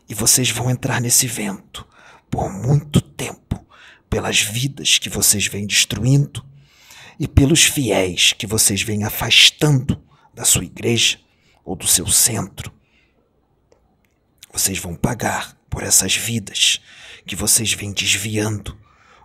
E 0.09 0.15
vocês 0.15 0.51
vão 0.51 0.71
entrar 0.71 1.03
nesse 1.03 1.27
vento 1.27 1.87
por 2.31 2.51
muito 2.51 3.03
tempo, 3.03 3.63
pelas 4.09 4.41
vidas 4.41 4.99
que 4.99 5.11
vocês 5.11 5.47
vêm 5.47 5.67
destruindo 5.67 6.49
e 7.19 7.27
pelos 7.27 7.65
fiéis 7.65 8.33
que 8.33 8.47
vocês 8.47 8.83
vêm 8.83 9.05
afastando 9.05 10.01
da 10.33 10.45
sua 10.45 10.65
igreja 10.65 11.19
ou 11.65 11.75
do 11.75 11.87
seu 11.87 12.07
centro. 12.07 12.73
Vocês 14.53 14.79
vão 14.79 14.95
pagar 14.95 15.57
por 15.69 15.83
essas 15.83 16.15
vidas 16.15 16.81
que 17.27 17.35
vocês 17.35 17.73
vêm 17.73 17.93
desviando 17.93 18.79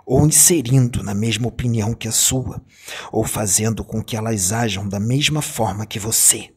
ou 0.05 0.25
inserindo 0.25 1.01
na 1.03 1.13
mesma 1.13 1.47
opinião 1.47 1.93
que 1.93 2.09
a 2.09 2.11
sua, 2.11 2.61
ou 3.09 3.23
fazendo 3.23 3.85
com 3.85 4.03
que 4.03 4.17
elas 4.17 4.51
ajam 4.51 4.87
da 4.87 4.99
mesma 4.99 5.41
forma 5.41 5.85
que 5.85 5.97
você. 5.97 6.53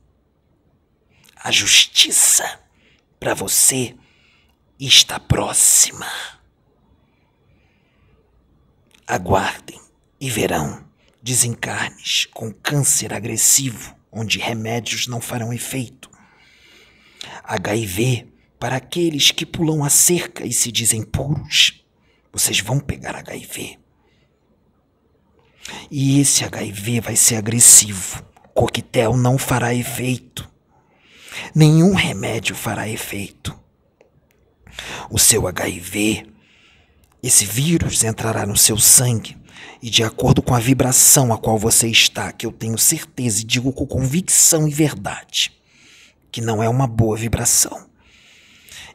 A 1.36 1.52
justiça 1.52 2.60
para 3.20 3.34
você 3.34 3.94
está 4.80 5.20
próxima. 5.20 6.06
Aguardem 9.06 9.80
e 10.20 10.28
verão 10.28 10.85
desencarnes 11.26 12.26
com 12.32 12.52
câncer 12.52 13.12
agressivo, 13.12 13.94
onde 14.10 14.38
remédios 14.38 15.06
não 15.06 15.20
farão 15.20 15.52
efeito. 15.52 16.08
HIV 17.42 18.28
para 18.58 18.76
aqueles 18.76 19.30
que 19.30 19.44
pulam 19.44 19.84
a 19.84 19.90
cerca 19.90 20.46
e 20.46 20.52
se 20.52 20.70
dizem 20.70 21.02
puros. 21.02 21.84
Vocês 22.32 22.60
vão 22.60 22.78
pegar 22.78 23.16
HIV. 23.16 23.78
E 25.90 26.20
esse 26.20 26.44
HIV 26.44 27.00
vai 27.00 27.16
ser 27.16 27.36
agressivo. 27.36 28.24
Coquetel 28.54 29.16
não 29.16 29.36
fará 29.36 29.74
efeito. 29.74 30.48
Nenhum 31.54 31.94
remédio 31.94 32.54
fará 32.54 32.88
efeito 32.88 33.58
o 35.10 35.18
seu 35.18 35.46
HIV, 35.46 36.26
esse 37.22 37.44
vírus 37.44 38.04
entrará 38.04 38.46
no 38.46 38.56
seu 38.56 38.78
sangue 38.78 39.36
e, 39.86 39.90
de 39.90 40.02
acordo 40.02 40.42
com 40.42 40.52
a 40.52 40.58
vibração 40.58 41.32
a 41.32 41.38
qual 41.38 41.56
você 41.56 41.86
está, 41.86 42.32
que 42.32 42.44
eu 42.44 42.50
tenho 42.50 42.76
certeza 42.76 43.40
e 43.40 43.44
digo 43.44 43.72
com 43.72 43.86
convicção 43.86 44.66
e 44.66 44.72
verdade, 44.72 45.52
que 46.32 46.40
não 46.40 46.60
é 46.60 46.68
uma 46.68 46.88
boa 46.88 47.16
vibração, 47.16 47.88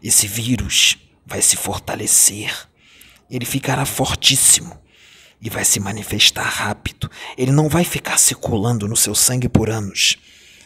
esse 0.04 0.28
vírus 0.28 0.98
vai 1.26 1.42
se 1.42 1.56
fortalecer, 1.56 2.68
ele 3.30 3.46
ficará 3.46 3.86
fortíssimo 3.86 4.78
e 5.42 5.50
vai 5.50 5.64
se 5.64 5.80
manifestar 5.80 6.44
rápido. 6.44 7.10
Ele 7.38 7.54
não 7.54 7.70
vai 7.70 7.86
ficar 7.86 8.18
circulando 8.18 8.86
no 8.86 8.98
seu 8.98 9.16
sangue 9.16 9.48
por 9.48 9.70
anos 9.70 10.18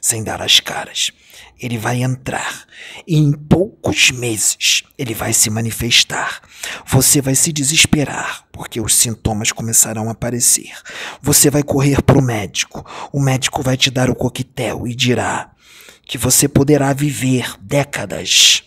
sem 0.02 0.24
dar 0.24 0.42
as 0.42 0.60
caras 0.60 1.12
ele 1.60 1.78
vai 1.78 2.04
entrar 2.04 2.66
e 3.08 3.18
em 3.18 3.32
poucos 3.32 4.12
meses 4.12 4.84
ele 4.98 5.14
vai 5.14 5.34
se 5.34 5.50
manifestar. 5.50 6.42
Você 6.86 7.22
vai 7.22 7.36
se 7.36 7.52
desesperar 7.52 8.46
porque 8.52 8.82
os 8.82 8.96
sintomas 8.96 9.52
começarão 9.52 10.10
a 10.10 10.12
aparecer. 10.12 10.72
Você 11.22 11.50
vai 11.50 11.64
correr 11.64 12.02
para 12.02 12.18
o 12.18 12.22
médico. 12.22 12.86
O 13.12 13.20
médico 13.20 13.62
vai 13.62 13.78
te 13.78 13.90
dar 13.90 14.10
o 14.10 14.16
coquetel 14.16 14.88
e 14.88 14.94
dirá 14.94 15.52
que 16.06 16.18
você 16.18 16.48
poderá 16.48 16.94
viver 16.94 17.56
décadas 17.62 18.64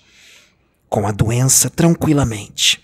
com 0.89 1.07
a 1.07 1.13
doença 1.13 1.71
tranquilamente. 1.71 2.83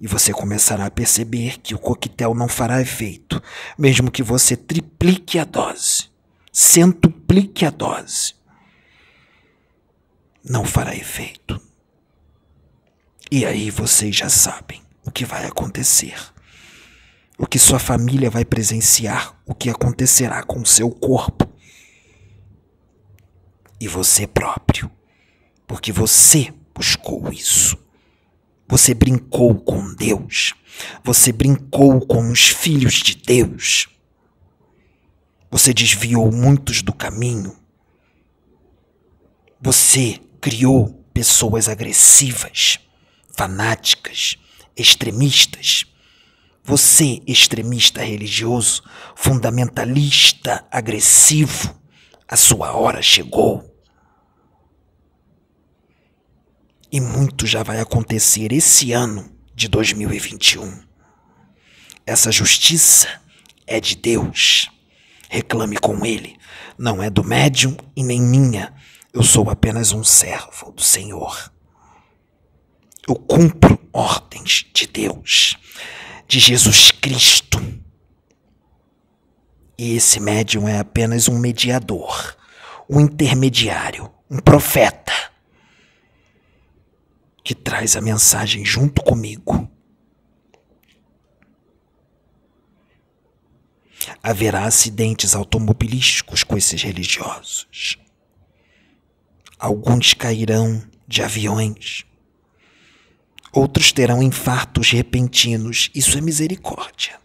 E 0.00 0.06
você 0.06 0.32
começará 0.32 0.86
a 0.86 0.90
perceber 0.90 1.58
que 1.58 1.74
o 1.74 1.78
coquetel 1.78 2.32
não 2.32 2.46
fará 2.46 2.80
efeito, 2.80 3.42
mesmo 3.76 4.12
que 4.12 4.22
você 4.22 4.56
triplique 4.56 5.38
a 5.38 5.44
dose, 5.44 6.04
centuplique 6.52 7.64
a 7.64 7.70
dose. 7.70 8.37
Não 10.44 10.64
fará 10.64 10.94
efeito. 10.94 11.60
E 13.30 13.44
aí 13.44 13.70
vocês 13.70 14.16
já 14.16 14.28
sabem 14.28 14.82
o 15.04 15.10
que 15.10 15.24
vai 15.24 15.46
acontecer. 15.46 16.16
O 17.38 17.46
que 17.46 17.58
sua 17.58 17.78
família 17.78 18.30
vai 18.30 18.44
presenciar, 18.44 19.40
o 19.46 19.54
que 19.54 19.70
acontecerá 19.70 20.42
com 20.42 20.64
seu 20.64 20.90
corpo. 20.90 21.46
E 23.80 23.86
você 23.86 24.26
próprio. 24.26 24.90
Porque 25.66 25.92
você 25.92 26.52
buscou 26.74 27.32
isso. 27.32 27.76
Você 28.66 28.92
brincou 28.92 29.54
com 29.54 29.94
Deus. 29.94 30.54
Você 31.04 31.32
brincou 31.32 32.00
com 32.06 32.30
os 32.30 32.48
filhos 32.48 32.94
de 32.94 33.14
Deus. 33.16 33.88
Você 35.50 35.72
desviou 35.72 36.30
muitos 36.30 36.82
do 36.82 36.92
caminho. 36.92 37.56
Você 39.60 40.20
criou 40.40 41.04
pessoas 41.12 41.68
agressivas, 41.68 42.78
fanáticas, 43.36 44.36
extremistas. 44.76 45.84
Você, 46.64 47.22
extremista 47.26 48.02
religioso, 48.02 48.82
fundamentalista, 49.16 50.66
agressivo, 50.70 51.74
a 52.28 52.36
sua 52.36 52.76
hora 52.76 53.00
chegou. 53.00 53.74
E 56.92 57.00
muito 57.00 57.46
já 57.46 57.62
vai 57.62 57.80
acontecer 57.80 58.52
esse 58.52 58.92
ano 58.92 59.30
de 59.54 59.68
2021. 59.68 60.82
Essa 62.06 62.30
justiça 62.30 63.20
é 63.66 63.80
de 63.80 63.96
Deus. 63.96 64.70
Reclame 65.28 65.76
com 65.76 66.06
Ele. 66.06 66.36
Não 66.78 67.02
é 67.02 67.10
do 67.10 67.24
médium 67.24 67.76
e 67.94 68.02
nem 68.02 68.20
minha. 68.20 68.72
Eu 69.12 69.22
sou 69.22 69.48
apenas 69.48 69.92
um 69.92 70.04
servo 70.04 70.70
do 70.72 70.82
Senhor. 70.82 71.52
Eu 73.06 73.14
cumpro 73.14 73.78
ordens 73.92 74.66
de 74.72 74.86
Deus, 74.86 75.56
de 76.26 76.38
Jesus 76.38 76.90
Cristo. 76.90 77.58
E 79.78 79.94
esse 79.94 80.20
médium 80.20 80.68
é 80.68 80.78
apenas 80.78 81.28
um 81.28 81.38
mediador, 81.38 82.36
um 82.88 83.00
intermediário, 83.00 84.12
um 84.30 84.38
profeta 84.40 85.12
que 87.42 87.54
traz 87.54 87.96
a 87.96 88.00
mensagem 88.02 88.62
junto 88.62 89.02
comigo. 89.02 89.70
Haverá 94.22 94.64
acidentes 94.64 95.34
automobilísticos 95.34 96.44
com 96.44 96.58
esses 96.58 96.82
religiosos. 96.82 97.98
Alguns 99.58 100.14
cairão 100.14 100.82
de 101.06 101.22
aviões. 101.22 102.04
Outros 103.52 103.92
terão 103.92 104.22
infartos 104.22 104.90
repentinos. 104.90 105.90
Isso 105.94 106.16
é 106.16 106.20
misericórdia. 106.20 107.18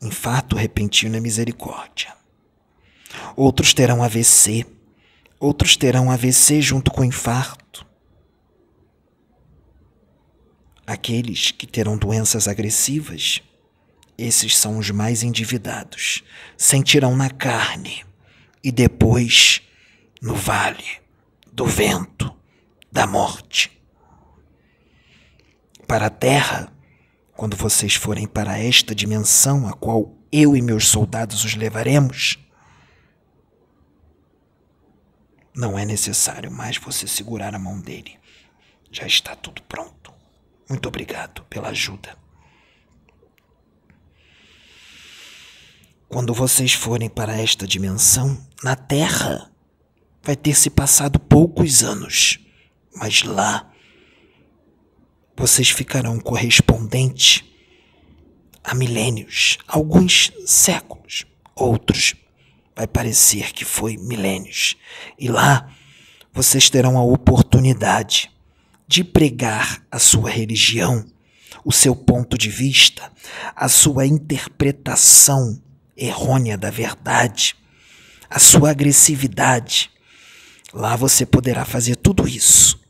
Infarto 0.00 0.56
repentino 0.56 1.16
é 1.16 1.20
misericórdia. 1.20 2.14
Outros 3.36 3.72
terão 3.74 4.02
AVC 4.02 4.66
Outros 5.42 5.76
terão 5.76 6.08
AVC 6.08 6.62
junto 6.62 6.92
com 6.92 7.02
infarto. 7.02 7.84
Aqueles 10.86 11.50
que 11.50 11.66
terão 11.66 11.98
doenças 11.98 12.46
agressivas, 12.46 13.42
esses 14.16 14.56
são 14.56 14.78
os 14.78 14.88
mais 14.92 15.24
endividados. 15.24 16.22
Sentirão 16.56 17.16
na 17.16 17.28
carne 17.28 18.04
e 18.62 18.70
depois 18.70 19.62
no 20.20 20.34
vale 20.34 21.00
do 21.52 21.66
vento 21.66 22.34
da 22.90 23.06
morte. 23.06 23.70
Para 25.86 26.06
a 26.06 26.10
terra, 26.10 26.72
quando 27.34 27.56
vocês 27.56 27.94
forem 27.94 28.26
para 28.26 28.58
esta 28.58 28.94
dimensão 28.94 29.68
a 29.68 29.72
qual 29.72 30.14
eu 30.30 30.56
e 30.56 30.62
meus 30.62 30.88
soldados 30.88 31.44
os 31.44 31.54
levaremos, 31.54 32.38
Não 35.54 35.78
é 35.78 35.84
necessário 35.84 36.50
mais 36.50 36.78
você 36.78 37.06
segurar 37.06 37.54
a 37.54 37.58
mão 37.58 37.78
dele. 37.78 38.18
Já 38.90 39.06
está 39.06 39.36
tudo 39.36 39.62
pronto. 39.64 40.12
Muito 40.68 40.88
obrigado 40.88 41.42
pela 41.44 41.68
ajuda. 41.68 42.16
Quando 46.12 46.34
vocês 46.34 46.74
forem 46.74 47.08
para 47.08 47.40
esta 47.40 47.66
dimensão, 47.66 48.38
na 48.62 48.76
Terra, 48.76 49.50
vai 50.22 50.36
ter 50.36 50.54
se 50.54 50.68
passado 50.68 51.18
poucos 51.18 51.82
anos, 51.82 52.38
mas 52.94 53.22
lá 53.22 53.72
vocês 55.34 55.70
ficarão 55.70 56.20
correspondente 56.20 57.50
a 58.62 58.74
milênios, 58.74 59.56
alguns 59.66 60.30
séculos, 60.44 61.24
outros 61.56 62.14
vai 62.76 62.86
parecer 62.86 63.50
que 63.54 63.64
foi 63.64 63.96
milênios. 63.96 64.76
E 65.18 65.28
lá 65.28 65.74
vocês 66.30 66.68
terão 66.68 66.98
a 66.98 67.02
oportunidade 67.02 68.30
de 68.86 69.02
pregar 69.02 69.82
a 69.90 69.98
sua 69.98 70.28
religião, 70.28 71.06
o 71.64 71.72
seu 71.72 71.96
ponto 71.96 72.36
de 72.36 72.50
vista, 72.50 73.10
a 73.56 73.66
sua 73.66 74.04
interpretação 74.04 75.58
errônea 75.96 76.56
da 76.56 76.70
verdade, 76.70 77.56
a 78.28 78.38
sua 78.38 78.70
agressividade. 78.70 79.90
Lá 80.72 80.96
você 80.96 81.26
poderá 81.26 81.64
fazer 81.64 81.96
tudo 81.96 82.26
isso 82.26 82.80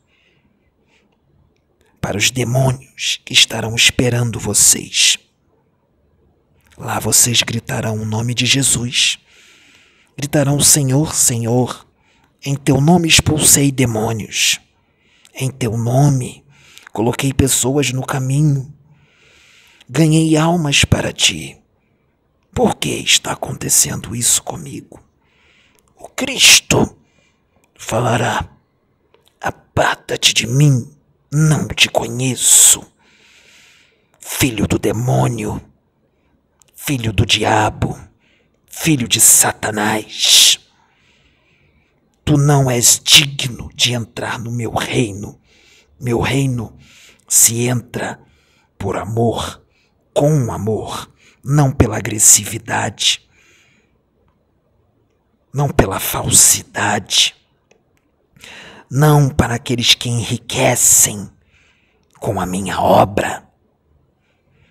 para 1.99 2.17
os 2.17 2.31
demônios 2.31 3.19
que 3.25 3.33
estarão 3.33 3.75
esperando 3.75 4.39
vocês. 4.39 5.17
Lá 6.77 6.99
vocês 6.99 7.41
gritarão 7.43 8.01
o 8.01 8.05
nome 8.05 8.33
de 8.33 8.45
Jesus 8.45 9.19
gritarão: 10.17 10.59
Senhor, 10.59 11.13
Senhor, 11.13 11.85
em 12.43 12.55
teu 12.55 12.79
nome 12.79 13.07
expulsei 13.07 13.71
demônios. 13.71 14.59
Em 15.35 15.49
teu 15.49 15.77
nome 15.77 16.43
coloquei 16.91 17.33
pessoas 17.33 17.91
no 17.91 18.05
caminho. 18.05 18.71
Ganhei 19.89 20.37
almas 20.37 20.85
para 20.85 21.11
ti. 21.11 21.57
Por 22.53 22.75
que 22.75 22.89
está 22.89 23.33
acontecendo 23.33 24.15
isso 24.15 24.43
comigo? 24.43 25.03
O 25.95 26.07
Cristo 26.09 26.97
falará: 27.75 28.49
Aparta-te 29.41 30.33
de 30.33 30.47
mim, 30.47 30.95
não 31.31 31.67
te 31.67 31.89
conheço. 31.89 32.85
Filho 34.19 34.67
do 34.67 34.79
demônio, 34.79 35.61
filho 36.75 37.11
do 37.11 37.25
diabo 37.25 37.97
filho 38.73 39.07
de 39.07 39.21
Satanás. 39.21 40.59
Tu 42.25 42.35
não 42.35 42.69
és 42.69 42.99
digno 43.01 43.69
de 43.73 43.93
entrar 43.93 44.39
no 44.39 44.51
meu 44.51 44.71
reino. 44.71 45.39
Meu 45.99 46.19
reino 46.19 46.75
se 47.29 47.65
entra 47.65 48.19
por 48.77 48.97
amor, 48.97 49.63
com 50.13 50.51
amor, 50.51 51.09
não 51.43 51.71
pela 51.71 51.97
agressividade, 51.97 53.27
não 55.53 55.67
pela 55.69 55.99
falsidade, 55.99 57.35
não 58.89 59.29
para 59.29 59.55
aqueles 59.55 59.93
que 59.93 60.09
enriquecem 60.09 61.29
com 62.19 62.39
a 62.39 62.45
minha 62.45 62.79
obra, 62.79 63.45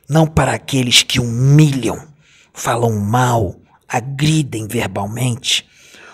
não 0.09 0.27
para 0.27 0.53
aqueles 0.53 1.03
que 1.03 1.21
humilham, 1.21 2.09
falam 2.55 2.99
mal, 2.99 3.61
agridem 3.87 4.67
verbalmente 4.67 5.69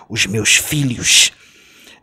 os 0.09 0.27
meus 0.27 0.57
filhos 0.57 1.31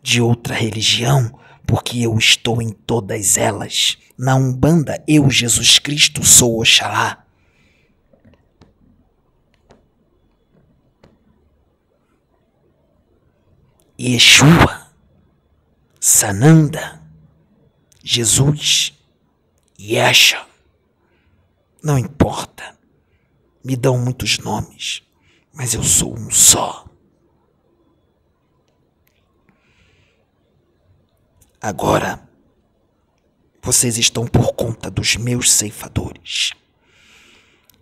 de 0.01 0.21
outra 0.21 0.55
religião, 0.55 1.37
porque 1.65 1.99
eu 1.99 2.17
estou 2.17 2.61
em 2.61 2.69
todas 2.69 3.37
elas. 3.37 3.97
Na 4.17 4.35
Umbanda, 4.35 5.03
eu, 5.07 5.29
Jesus 5.29 5.79
Cristo, 5.79 6.23
sou 6.23 6.61
Oxalá. 6.61 7.24
Yeshua, 13.99 14.91
Sananda, 15.99 17.01
Jesus, 18.03 18.93
Yasha. 19.79 20.45
Não 21.83 21.97
importa, 21.97 22.77
me 23.63 23.75
dão 23.75 23.97
muitos 23.97 24.39
nomes 24.39 25.05
mas 25.55 25.73
eu 25.73 25.83
sou 25.83 26.13
um 26.13 26.29
só. 26.29 26.85
Agora, 31.61 32.29
vocês 33.61 33.97
estão 33.97 34.27
por 34.27 34.53
conta 34.53 34.91
dos 34.91 35.15
meus 35.15 35.51
ceifadores. 35.51 36.51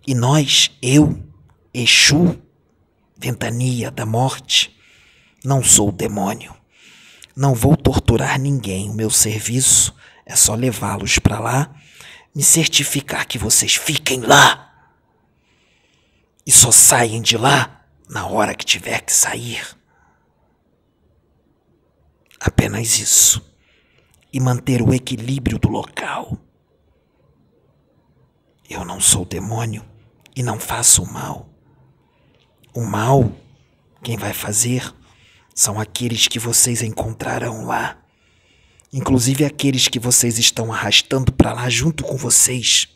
E 0.06 0.14
nós, 0.14 0.70
eu, 0.80 1.22
Exu, 1.74 2.40
ventania 3.16 3.90
da 3.90 4.06
morte, 4.06 4.73
não 5.44 5.62
sou 5.62 5.92
demônio. 5.92 6.56
Não 7.36 7.54
vou 7.54 7.76
torturar 7.76 8.40
ninguém. 8.40 8.88
O 8.88 8.94
meu 8.94 9.10
serviço 9.10 9.94
é 10.24 10.34
só 10.34 10.54
levá-los 10.54 11.18
para 11.18 11.38
lá, 11.38 11.74
me 12.34 12.42
certificar 12.42 13.26
que 13.26 13.36
vocês 13.36 13.74
fiquem 13.74 14.20
lá. 14.20 14.72
E 16.46 16.50
só 16.50 16.72
saem 16.72 17.20
de 17.20 17.36
lá 17.36 17.84
na 18.08 18.26
hora 18.26 18.54
que 18.54 18.64
tiver 18.64 19.02
que 19.02 19.12
sair. 19.12 19.62
Apenas 22.40 22.98
isso. 22.98 23.44
E 24.32 24.40
manter 24.40 24.82
o 24.82 24.92
equilíbrio 24.92 25.58
do 25.58 25.68
local. 25.68 26.38
Eu 28.68 28.84
não 28.84 29.00
sou 29.00 29.24
demônio 29.24 29.84
e 30.34 30.42
não 30.42 30.58
faço 30.58 31.02
o 31.02 31.12
mal. 31.12 31.48
O 32.72 32.82
mal, 32.82 33.30
quem 34.02 34.16
vai 34.16 34.32
fazer, 34.32 34.92
são 35.54 35.78
aqueles 35.78 36.26
que 36.26 36.38
vocês 36.38 36.82
encontrarão 36.82 37.64
lá. 37.64 37.98
Inclusive 38.92 39.44
aqueles 39.44 39.88
que 39.88 39.98
vocês 39.98 40.38
estão 40.38 40.72
arrastando 40.72 41.32
para 41.32 41.52
lá 41.52 41.68
junto 41.68 42.04
com 42.04 42.16
vocês, 42.16 42.88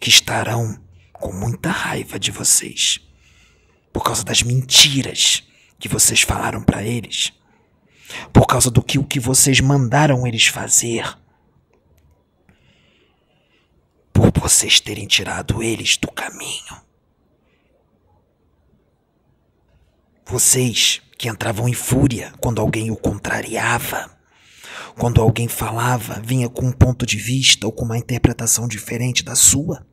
que 0.00 0.08
estarão 0.08 0.78
com 1.12 1.32
muita 1.32 1.70
raiva 1.70 2.18
de 2.18 2.30
vocês 2.30 3.00
por 3.92 4.02
causa 4.02 4.24
das 4.24 4.42
mentiras 4.42 5.44
que 5.78 5.88
vocês 5.88 6.22
falaram 6.22 6.62
para 6.62 6.82
eles, 6.82 7.32
por 8.32 8.46
causa 8.46 8.70
do 8.70 8.82
que 8.82 8.98
o 8.98 9.04
que 9.04 9.20
vocês 9.20 9.60
mandaram 9.60 10.26
eles 10.26 10.46
fazer, 10.46 11.18
por 14.12 14.32
vocês 14.40 14.80
terem 14.80 15.06
tirado 15.06 15.62
eles 15.62 15.96
do 15.96 16.10
caminho. 16.10 16.80
Vocês 20.24 21.02
que 21.22 21.28
entravam 21.28 21.68
em 21.68 21.72
fúria 21.72 22.32
quando 22.40 22.60
alguém 22.60 22.90
o 22.90 22.96
contrariava, 22.96 24.10
quando 24.98 25.22
alguém 25.22 25.46
falava, 25.46 26.20
vinha 26.20 26.48
com 26.48 26.66
um 26.66 26.72
ponto 26.72 27.06
de 27.06 27.16
vista 27.16 27.64
ou 27.64 27.72
com 27.72 27.84
uma 27.84 27.96
interpretação 27.96 28.66
diferente 28.66 29.22
da 29.22 29.36
sua, 29.36 29.86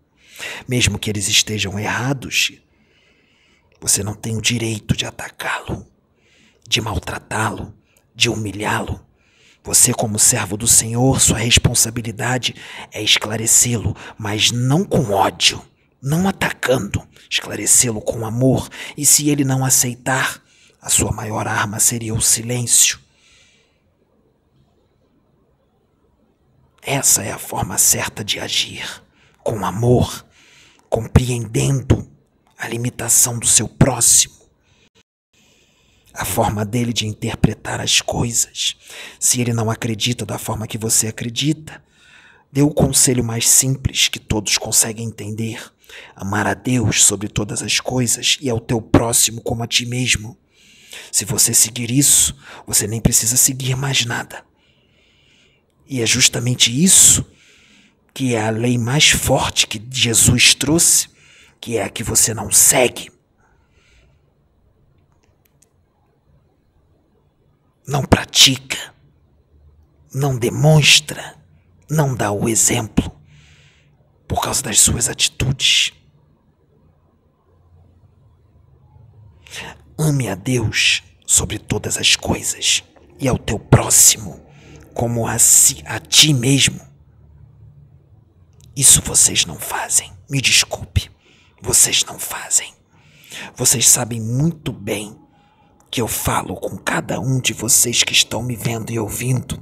mesmo 0.67 0.97
que 0.97 1.07
eles 1.07 1.27
estejam 1.27 1.77
errados, 1.77 2.53
você 3.79 4.01
não 4.01 4.15
tem 4.15 4.35
o 4.35 4.41
direito 4.41 4.97
de 4.97 5.05
atacá-lo, 5.05 5.85
de 6.67 6.81
maltratá-lo, 6.81 7.75
de 8.15 8.27
humilhá-lo. 8.27 8.99
Você, 9.63 9.93
como 9.93 10.17
servo 10.17 10.57
do 10.57 10.67
Senhor, 10.67 11.21
sua 11.21 11.37
responsabilidade 11.37 12.55
é 12.91 13.03
esclarecê-lo, 13.03 13.95
mas 14.17 14.49
não 14.49 14.83
com 14.83 15.11
ódio 15.11 15.61
não 16.01 16.27
atacando, 16.29 17.05
esclarecê-lo 17.29 17.99
com 17.99 18.25
amor, 18.25 18.69
e 18.95 19.05
se 19.05 19.29
ele 19.29 19.43
não 19.43 19.65
aceitar, 19.65 20.41
a 20.81 20.89
sua 20.89 21.11
maior 21.11 21.47
arma 21.47 21.79
seria 21.79 22.13
o 22.13 22.21
silêncio. 22.21 22.99
Essa 26.81 27.23
é 27.23 27.31
a 27.31 27.37
forma 27.37 27.77
certa 27.77 28.23
de 28.23 28.39
agir, 28.39 29.03
com 29.43 29.65
amor, 29.65 30.25
compreendendo 30.89 32.09
a 32.57 32.67
limitação 32.67 33.37
do 33.37 33.45
seu 33.45 33.67
próximo, 33.67 34.35
a 36.13 36.25
forma 36.25 36.65
dele 36.65 36.91
de 36.91 37.05
interpretar 37.05 37.79
as 37.79 38.01
coisas. 38.01 38.75
Se 39.19 39.39
ele 39.39 39.53
não 39.53 39.69
acredita 39.69 40.25
da 40.25 40.37
forma 40.37 40.67
que 40.67 40.77
você 40.77 41.07
acredita, 41.07 41.83
dê 42.51 42.61
o 42.61 42.73
conselho 42.73 43.23
mais 43.23 43.47
simples 43.47 44.07
que 44.07 44.19
todos 44.19 44.57
conseguem 44.57 45.07
entender 45.07 45.71
Amar 46.15 46.47
a 46.47 46.53
Deus 46.53 47.03
sobre 47.03 47.27
todas 47.27 47.61
as 47.61 47.79
coisas 47.79 48.37
e 48.41 48.49
ao 48.49 48.59
teu 48.59 48.81
próximo 48.81 49.41
como 49.41 49.63
a 49.63 49.67
ti 49.67 49.85
mesmo. 49.85 50.37
Se 51.11 51.25
você 51.25 51.53
seguir 51.53 51.91
isso, 51.91 52.35
você 52.65 52.87
nem 52.87 53.01
precisa 53.01 53.37
seguir 53.37 53.75
mais 53.75 54.05
nada. 54.05 54.43
E 55.87 56.01
é 56.01 56.05
justamente 56.05 56.71
isso 56.71 57.25
que 58.13 58.35
é 58.35 58.47
a 58.47 58.49
lei 58.49 58.77
mais 58.77 59.09
forte 59.09 59.65
que 59.65 59.81
Jesus 59.89 60.53
trouxe, 60.53 61.09
que 61.59 61.77
é 61.77 61.83
a 61.83 61.89
que 61.89 62.03
você 62.03 62.33
não 62.33 62.51
segue. 62.51 63.11
Não 67.87 68.03
pratica, 68.03 68.93
não 70.13 70.37
demonstra, 70.37 71.35
não 71.89 72.13
dá 72.13 72.31
o 72.31 72.47
exemplo 72.47 73.11
por 74.27 74.41
causa 74.41 74.61
das 74.61 74.79
suas 74.79 75.09
atitudes. 75.09 75.93
Ame 80.01 80.29
a 80.29 80.35
Deus 80.35 81.03
sobre 81.27 81.59
todas 81.59 81.97
as 81.97 82.15
coisas 82.15 82.85
e 83.19 83.27
ao 83.27 83.37
teu 83.37 83.59
próximo 83.59 84.39
como 84.93 85.27
a, 85.27 85.37
si, 85.37 85.83
a 85.85 85.99
ti 85.99 86.33
mesmo. 86.33 86.79
Isso 88.73 89.01
vocês 89.01 89.45
não 89.45 89.59
fazem. 89.59 90.09
Me 90.29 90.39
desculpe, 90.39 91.11
vocês 91.61 92.05
não 92.05 92.17
fazem. 92.17 92.73
Vocês 93.57 93.89
sabem 93.89 94.21
muito 94.21 94.71
bem 94.71 95.19
que 95.91 95.99
eu 95.99 96.07
falo 96.07 96.55
com 96.55 96.77
cada 96.77 97.19
um 97.19 97.41
de 97.41 97.51
vocês 97.51 98.01
que 98.01 98.13
estão 98.13 98.41
me 98.41 98.55
vendo 98.55 98.91
e 98.91 98.99
ouvindo. 98.99 99.61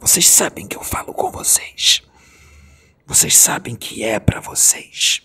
Vocês 0.00 0.28
sabem 0.28 0.68
que 0.68 0.76
eu 0.76 0.84
falo 0.84 1.12
com 1.12 1.32
vocês. 1.32 2.00
Vocês 3.04 3.34
sabem 3.34 3.74
que 3.74 4.04
é 4.04 4.20
para 4.20 4.38
vocês. 4.38 5.22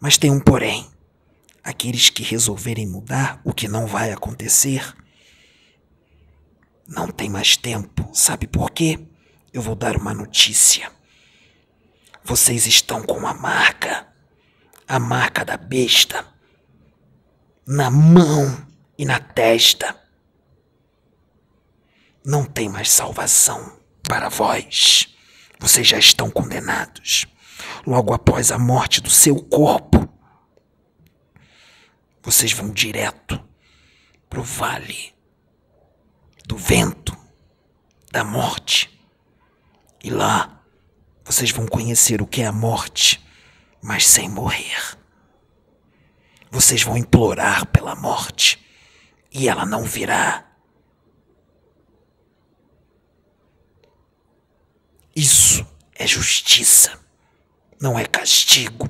Mas 0.00 0.16
tem 0.16 0.30
um 0.30 0.40
porém. 0.40 0.93
Aqueles 1.64 2.10
que 2.10 2.22
resolverem 2.22 2.86
mudar, 2.86 3.40
o 3.42 3.52
que 3.52 3.66
não 3.66 3.86
vai 3.86 4.12
acontecer, 4.12 4.94
não 6.86 7.08
tem 7.08 7.30
mais 7.30 7.56
tempo. 7.56 8.08
Sabe 8.12 8.46
por 8.46 8.70
quê? 8.70 9.08
Eu 9.52 9.62
vou 9.62 9.74
dar 9.74 9.96
uma 9.96 10.12
notícia. 10.12 10.92
Vocês 12.22 12.66
estão 12.66 13.02
com 13.02 13.26
a 13.26 13.32
marca, 13.32 14.06
a 14.86 14.98
marca 14.98 15.44
da 15.44 15.56
besta, 15.56 16.26
na 17.66 17.90
mão 17.90 18.66
e 18.98 19.06
na 19.06 19.18
testa. 19.18 19.98
Não 22.22 22.44
tem 22.44 22.68
mais 22.68 22.90
salvação 22.90 23.78
para 24.02 24.28
vós 24.28 25.14
vocês 25.64 25.86
já 25.86 25.98
estão 25.98 26.30
condenados. 26.30 27.26
Logo 27.86 28.12
após 28.12 28.52
a 28.52 28.58
morte 28.58 29.00
do 29.00 29.08
seu 29.08 29.36
corpo, 29.36 30.06
vocês 32.24 32.52
vão 32.52 32.70
direto 32.70 33.38
para 34.30 34.40
o 34.40 34.42
vale 34.42 35.14
do 36.46 36.56
vento, 36.56 37.16
da 38.10 38.24
morte. 38.24 38.90
E 40.02 40.08
lá 40.08 40.64
vocês 41.22 41.50
vão 41.50 41.66
conhecer 41.66 42.22
o 42.22 42.26
que 42.26 42.40
é 42.40 42.46
a 42.46 42.52
morte, 42.52 43.22
mas 43.82 44.06
sem 44.06 44.28
morrer. 44.28 44.98
Vocês 46.50 46.82
vão 46.82 46.96
implorar 46.96 47.66
pela 47.66 47.94
morte 47.94 48.58
e 49.30 49.46
ela 49.46 49.66
não 49.66 49.84
virá. 49.84 50.50
Isso 55.14 55.66
é 55.94 56.06
justiça, 56.06 56.98
não 57.78 57.98
é 57.98 58.06
castigo. 58.06 58.88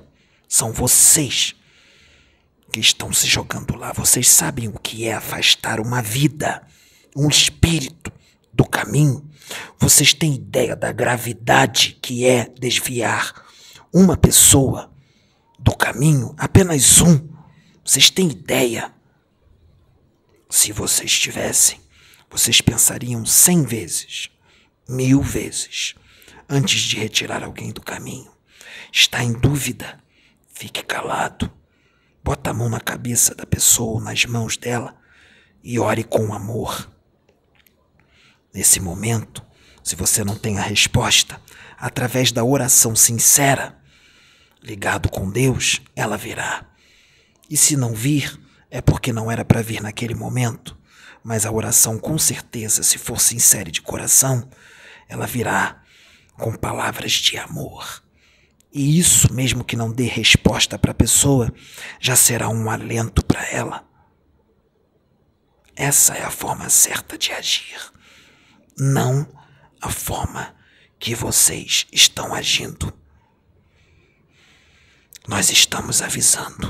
São 0.48 0.72
vocês 0.72 1.54
que 2.74 2.80
estão 2.80 3.12
se 3.12 3.28
jogando 3.28 3.76
lá. 3.76 3.92
Vocês 3.92 4.26
sabem 4.26 4.66
o 4.66 4.72
que 4.72 5.06
é 5.06 5.14
afastar 5.14 5.78
uma 5.78 6.02
vida, 6.02 6.66
um 7.14 7.28
espírito 7.28 8.12
do 8.52 8.64
caminho. 8.64 9.30
Vocês 9.78 10.12
têm 10.12 10.34
ideia 10.34 10.74
da 10.74 10.90
gravidade 10.90 11.96
que 12.02 12.26
é 12.26 12.48
desviar 12.58 13.46
uma 13.92 14.16
pessoa 14.16 14.92
do 15.56 15.70
caminho? 15.76 16.34
Apenas 16.36 17.00
um. 17.00 17.28
Vocês 17.84 18.10
têm 18.10 18.28
ideia? 18.28 18.92
Se 20.50 20.72
vocês 20.72 21.16
tivessem, 21.16 21.78
vocês 22.28 22.60
pensariam 22.60 23.24
cem 23.24 23.62
vezes, 23.62 24.30
mil 24.88 25.22
vezes 25.22 25.94
antes 26.48 26.80
de 26.80 26.96
retirar 26.96 27.44
alguém 27.44 27.70
do 27.70 27.80
caminho. 27.80 28.32
Está 28.90 29.22
em 29.22 29.32
dúvida? 29.32 30.02
Fique 30.52 30.82
calado. 30.82 31.48
Bota 32.24 32.50
a 32.50 32.54
mão 32.54 32.70
na 32.70 32.80
cabeça 32.80 33.34
da 33.34 33.44
pessoa, 33.44 34.00
nas 34.00 34.24
mãos 34.24 34.56
dela 34.56 34.96
e 35.62 35.78
ore 35.78 36.02
com 36.02 36.32
amor. 36.32 36.90
Nesse 38.52 38.80
momento, 38.80 39.44
se 39.82 39.94
você 39.94 40.24
não 40.24 40.34
tem 40.34 40.58
a 40.58 40.62
resposta, 40.62 41.38
através 41.76 42.32
da 42.32 42.42
oração 42.42 42.96
sincera, 42.96 43.78
ligado 44.62 45.10
com 45.10 45.30
Deus, 45.30 45.82
ela 45.94 46.16
virá. 46.16 46.64
E 47.50 47.58
se 47.58 47.76
não 47.76 47.92
vir, 47.92 48.40
é 48.70 48.80
porque 48.80 49.12
não 49.12 49.30
era 49.30 49.44
para 49.44 49.60
vir 49.60 49.82
naquele 49.82 50.14
momento, 50.14 50.78
mas 51.22 51.44
a 51.44 51.52
oração 51.52 51.98
com 51.98 52.16
certeza, 52.16 52.82
se 52.82 52.96
for 52.96 53.20
sincera 53.20 53.70
de 53.70 53.82
coração, 53.82 54.48
ela 55.08 55.26
virá 55.26 55.82
com 56.38 56.54
palavras 56.54 57.12
de 57.12 57.36
amor. 57.36 58.03
E 58.74 58.98
isso, 58.98 59.32
mesmo 59.32 59.62
que 59.62 59.76
não 59.76 59.92
dê 59.92 60.06
resposta 60.06 60.76
para 60.76 60.90
a 60.90 60.94
pessoa, 60.94 61.54
já 62.00 62.16
será 62.16 62.48
um 62.48 62.68
alento 62.68 63.24
para 63.24 63.48
ela. 63.48 63.88
Essa 65.76 66.14
é 66.16 66.24
a 66.24 66.30
forma 66.30 66.68
certa 66.68 67.16
de 67.16 67.30
agir, 67.30 67.78
não 68.76 69.28
a 69.80 69.88
forma 69.90 70.56
que 70.98 71.14
vocês 71.14 71.86
estão 71.92 72.34
agindo. 72.34 72.92
Nós 75.28 75.50
estamos 75.50 76.02
avisando. 76.02 76.68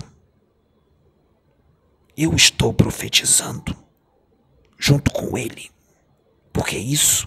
Eu 2.14 2.34
estou 2.34 2.74
profetizando 2.74 3.74
junto 4.78 5.10
com 5.10 5.38
ele, 5.38 5.70
porque 6.52 6.76
isso 6.76 7.26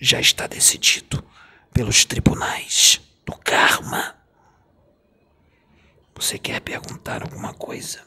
já 0.00 0.20
está 0.20 0.48
decidido 0.48 1.24
pelos 1.72 2.04
tribunais 2.04 3.00
do 3.28 3.36
karma. 3.36 4.16
Você 6.14 6.38
quer 6.38 6.62
perguntar 6.62 7.22
alguma 7.22 7.52
coisa? 7.52 8.02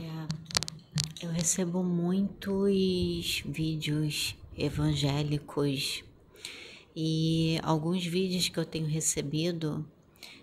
É, 0.00 1.26
eu 1.26 1.30
recebo 1.30 1.84
muitos 1.84 3.42
vídeos 3.44 4.34
evangélicos 4.56 6.02
e 6.96 7.60
alguns 7.62 8.06
vídeos 8.06 8.48
que 8.48 8.58
eu 8.58 8.64
tenho 8.64 8.86
recebido 8.86 9.86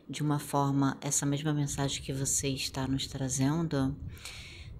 de 0.08 0.22
uma 0.22 0.38
forma, 0.38 1.00
essa 1.02 1.26
mesma 1.26 1.52
mensagem 1.52 2.04
que 2.04 2.14
você 2.14 2.48
está 2.50 2.88
nos 2.88 3.08
trazendo, 3.08 3.96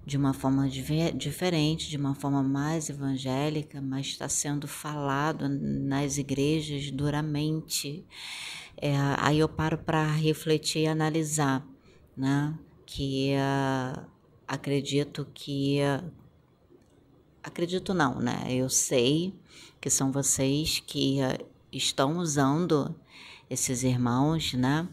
de 0.06 0.16
uma 0.16 0.32
forma 0.32 0.68
diferente, 0.68 1.90
de 1.90 1.96
uma 1.96 2.14
forma 2.14 2.40
mais 2.40 2.88
evangélica, 2.88 3.80
mas 3.82 4.06
está 4.06 4.28
sendo 4.28 4.68
falado 4.68 5.48
nas 5.48 6.16
igrejas 6.16 6.92
duramente. 6.92 8.06
É, 8.76 8.94
aí 9.18 9.40
eu 9.40 9.48
paro 9.48 9.76
para 9.76 10.06
refletir 10.06 10.82
e 10.82 10.86
analisar, 10.86 11.66
né? 12.16 12.56
Que 12.86 13.34
uh, 13.34 14.06
acredito 14.46 15.26
que. 15.34 15.80
Uh, 15.80 16.08
acredito 17.42 17.92
não, 17.92 18.20
né? 18.20 18.44
Eu 18.48 18.70
sei 18.70 19.34
que 19.80 19.90
são 19.90 20.12
vocês 20.12 20.80
que 20.86 21.18
uh, 21.18 21.44
estão 21.72 22.18
usando 22.18 22.94
esses 23.50 23.82
irmãos, 23.82 24.54
né? 24.54 24.88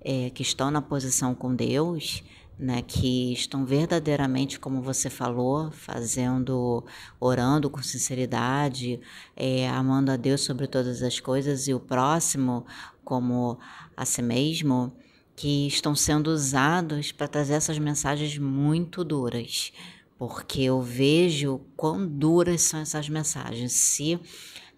É, 0.00 0.30
que 0.30 0.42
estão 0.42 0.68
na 0.68 0.82
posição 0.82 1.32
com 1.32 1.54
Deus 1.54 2.24
né, 2.58 2.82
que 2.82 3.32
estão 3.32 3.64
verdadeiramente, 3.64 4.58
como 4.58 4.82
você 4.82 5.08
falou, 5.08 5.70
fazendo, 5.70 6.84
orando 7.20 7.70
com 7.70 7.82
sinceridade, 7.82 9.00
é, 9.36 9.68
amando 9.68 10.10
a 10.10 10.16
Deus 10.16 10.40
sobre 10.40 10.66
todas 10.66 11.02
as 11.02 11.20
coisas 11.20 11.68
e 11.68 11.74
o 11.74 11.78
próximo 11.78 12.66
como 13.04 13.58
a 13.96 14.04
si 14.04 14.20
mesmo, 14.20 14.92
que 15.34 15.66
estão 15.66 15.94
sendo 15.94 16.28
usados 16.28 17.12
para 17.12 17.28
trazer 17.28 17.54
essas 17.54 17.78
mensagens 17.78 18.36
muito 18.36 19.02
duras, 19.02 19.72
porque 20.18 20.62
eu 20.62 20.82
vejo 20.82 21.60
quão 21.76 22.06
duras 22.06 22.60
são 22.62 22.80
essas 22.80 23.08
mensagens. 23.08 23.72
Se 23.72 24.20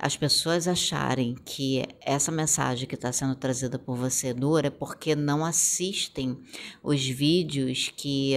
as 0.02 0.16
pessoas 0.16 0.66
acharem 0.66 1.36
que 1.44 1.84
essa 2.00 2.32
mensagem 2.32 2.88
que 2.88 2.94
está 2.94 3.12
sendo 3.12 3.34
trazida 3.34 3.78
por 3.78 3.96
você 3.96 4.28
é 4.28 4.34
dura 4.34 4.68
é 4.68 4.70
porque 4.70 5.14
não 5.14 5.44
assistem 5.44 6.38
os 6.82 7.06
vídeos 7.06 7.92
que 7.94 8.32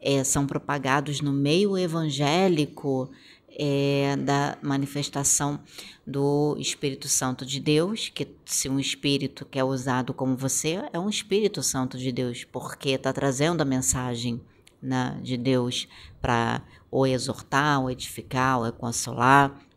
é, 0.00 0.24
são 0.24 0.46
propagados 0.46 1.20
no 1.20 1.30
meio 1.30 1.76
evangélico 1.76 3.10
é, 3.50 4.16
da 4.16 4.56
manifestação 4.62 5.60
do 6.06 6.56
Espírito 6.58 7.06
Santo 7.06 7.44
de 7.44 7.60
Deus, 7.60 8.08
que 8.08 8.26
se 8.46 8.70
um 8.70 8.80
espírito 8.80 9.44
que 9.44 9.58
é 9.58 9.64
usado 9.64 10.14
como 10.14 10.36
você, 10.36 10.82
é 10.90 10.98
um 10.98 11.10
Espírito 11.10 11.62
Santo 11.62 11.98
de 11.98 12.10
Deus, 12.10 12.44
porque 12.44 12.90
está 12.90 13.12
trazendo 13.12 13.60
a 13.60 13.66
mensagem 13.66 14.40
né, 14.80 15.20
de 15.22 15.36
Deus 15.36 15.86
para 16.18 16.62
ou 16.90 17.06
exortar, 17.06 17.82
ou 17.82 17.90
edificar, 17.90 18.58
ou 18.60 18.72
consolar 18.72 19.67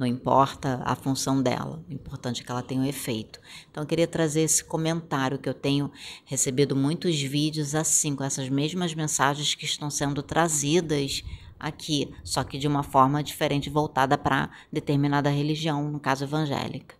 não 0.00 0.06
importa 0.06 0.80
a 0.82 0.96
função 0.96 1.42
dela, 1.42 1.84
o 1.86 1.92
importante 1.92 2.40
é 2.40 2.44
que 2.44 2.50
ela 2.50 2.62
tenha 2.62 2.80
um 2.80 2.86
efeito. 2.86 3.38
Então 3.70 3.82
eu 3.82 3.86
queria 3.86 4.06
trazer 4.06 4.40
esse 4.40 4.64
comentário 4.64 5.38
que 5.38 5.46
eu 5.46 5.52
tenho 5.52 5.92
recebido 6.24 6.74
muitos 6.74 7.20
vídeos 7.20 7.74
assim, 7.74 8.16
com 8.16 8.24
essas 8.24 8.48
mesmas 8.48 8.94
mensagens 8.94 9.54
que 9.54 9.66
estão 9.66 9.90
sendo 9.90 10.22
trazidas 10.22 11.22
aqui, 11.58 12.10
só 12.24 12.42
que 12.42 12.56
de 12.56 12.66
uma 12.66 12.82
forma 12.82 13.22
diferente, 13.22 13.68
voltada 13.68 14.16
para 14.16 14.48
determinada 14.72 15.28
religião, 15.28 15.90
no 15.90 16.00
caso 16.00 16.24
evangélica. 16.24 16.94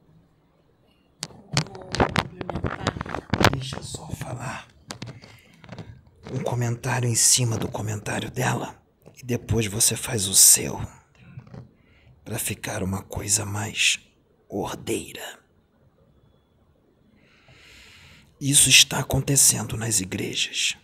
Deixa 3.52 3.76
eu 3.76 3.82
só 3.82 4.06
falar 4.08 4.68
um 6.30 6.42
comentário 6.42 7.08
em 7.08 7.14
cima 7.14 7.56
do 7.56 7.66
comentário 7.66 8.30
dela 8.30 8.74
e 9.16 9.24
depois 9.24 9.66
você 9.66 9.96
faz 9.96 10.28
o 10.28 10.34
seu 10.34 10.78
para 12.30 12.38
ficar 12.38 12.80
uma 12.84 13.02
coisa 13.02 13.44
mais 13.44 13.98
ordeira. 14.48 15.40
Isso 18.40 18.68
está 18.68 19.00
acontecendo 19.00 19.76
nas 19.76 19.98
igrejas. 19.98 20.76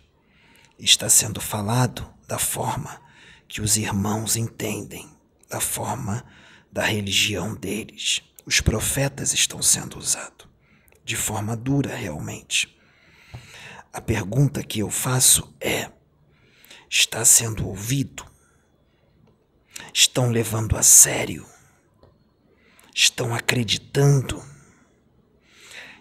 Está 0.77 1.07
sendo 1.07 1.39
falado 1.39 2.13
da 2.27 2.37
forma 2.37 3.01
que 3.47 3.61
os 3.61 3.77
irmãos 3.77 4.35
entendem, 4.35 5.09
da 5.47 5.61
forma 5.61 6.25
da 6.69 6.83
religião 6.83 7.55
deles. 7.55 8.21
Os 8.45 8.59
profetas 8.59 9.31
estão 9.31 9.61
sendo 9.61 9.97
usados 9.97 10.49
de 11.05 11.15
forma 11.15 11.55
dura, 11.55 11.95
realmente. 11.95 12.77
A 13.93 14.01
pergunta 14.01 14.61
que 14.61 14.79
eu 14.79 14.89
faço 14.89 15.55
é: 15.61 15.89
está 16.89 17.23
sendo 17.23 17.65
ouvido 17.65 18.25
estão 19.99 20.29
levando 20.29 20.77
a 20.77 20.83
sério, 20.83 21.43
estão 22.93 23.33
acreditando 23.33 24.45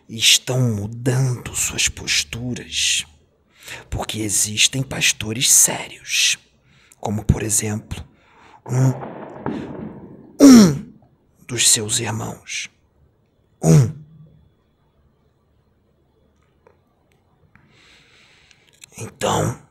e 0.07 0.19
estão 0.19 0.61
mudando 0.61 1.57
suas 1.57 1.89
posturas, 1.89 3.07
porque 3.89 4.19
existem 4.19 4.83
pastores 4.83 5.51
sérios, 5.51 6.37
como 7.01 7.25
por 7.25 7.43
exemplo, 7.43 8.07
um, 8.67 10.45
um 10.45 10.93
dos 11.49 11.67
seus 11.67 11.99
irmãos. 11.99 12.69
Um. 13.63 13.97
Então, 18.99 19.66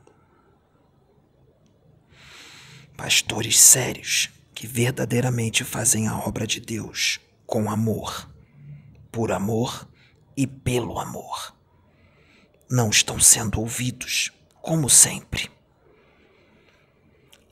pastores 2.96 3.58
sérios 3.58 4.30
que 4.54 4.66
verdadeiramente 4.66 5.62
fazem 5.64 6.08
a 6.08 6.18
obra 6.18 6.46
de 6.46 6.60
Deus 6.60 7.20
com 7.46 7.70
amor, 7.70 8.30
por 9.12 9.30
amor 9.30 9.86
e 10.36 10.46
pelo 10.46 10.98
amor. 10.98 11.54
Não 12.68 12.88
estão 12.88 13.20
sendo 13.20 13.60
ouvidos, 13.60 14.32
como 14.62 14.88
sempre. 14.88 15.50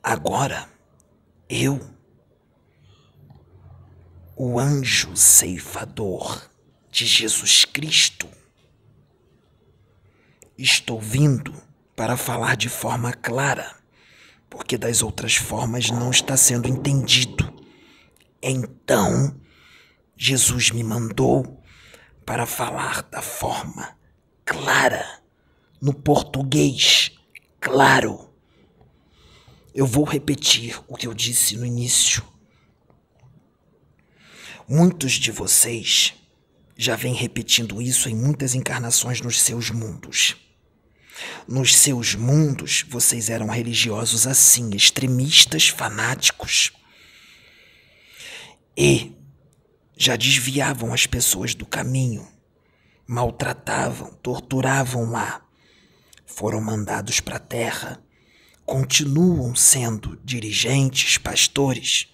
Agora, 0.02 0.68
eu, 1.48 1.80
o 4.34 4.58
anjo 4.58 5.14
ceifador 5.14 6.50
de 6.90 7.06
Jesus 7.06 7.64
Cristo, 7.66 8.28
estou 10.56 11.00
vindo 11.00 11.54
para 11.94 12.16
falar 12.16 12.56
de 12.56 12.68
forma 12.68 13.12
clara 13.12 13.83
porque 14.54 14.78
das 14.78 15.02
outras 15.02 15.34
formas 15.34 15.90
não 15.90 16.12
está 16.12 16.36
sendo 16.36 16.68
entendido. 16.68 17.52
Então, 18.40 19.34
Jesus 20.16 20.70
me 20.70 20.84
mandou 20.84 21.60
para 22.24 22.46
falar 22.46 23.02
da 23.10 23.20
forma 23.20 23.98
clara, 24.44 25.04
no 25.82 25.92
português 25.92 27.10
claro. 27.60 28.30
Eu 29.74 29.86
vou 29.86 30.04
repetir 30.04 30.80
o 30.86 30.96
que 30.96 31.08
eu 31.08 31.12
disse 31.12 31.56
no 31.56 31.66
início. 31.66 32.22
Muitos 34.68 35.14
de 35.14 35.32
vocês 35.32 36.14
já 36.76 36.94
vêm 36.94 37.12
repetindo 37.12 37.82
isso 37.82 38.08
em 38.08 38.14
muitas 38.14 38.54
encarnações 38.54 39.20
nos 39.20 39.42
seus 39.42 39.70
mundos. 39.70 40.43
Nos 41.46 41.76
seus 41.76 42.14
mundos, 42.14 42.84
vocês 42.88 43.30
eram 43.30 43.48
religiosos 43.48 44.26
assim, 44.26 44.70
extremistas, 44.74 45.68
fanáticos. 45.68 46.72
E 48.76 49.12
já 49.96 50.16
desviavam 50.16 50.92
as 50.92 51.06
pessoas 51.06 51.54
do 51.54 51.64
caminho, 51.64 52.26
maltratavam, 53.06 54.12
torturavam 54.22 55.10
lá. 55.10 55.42
Foram 56.26 56.60
mandados 56.60 57.20
para 57.20 57.36
a 57.36 57.40
terra 57.40 58.04
continuam 58.64 59.54
sendo 59.54 60.18
dirigentes, 60.24 61.18
pastores. 61.18 62.08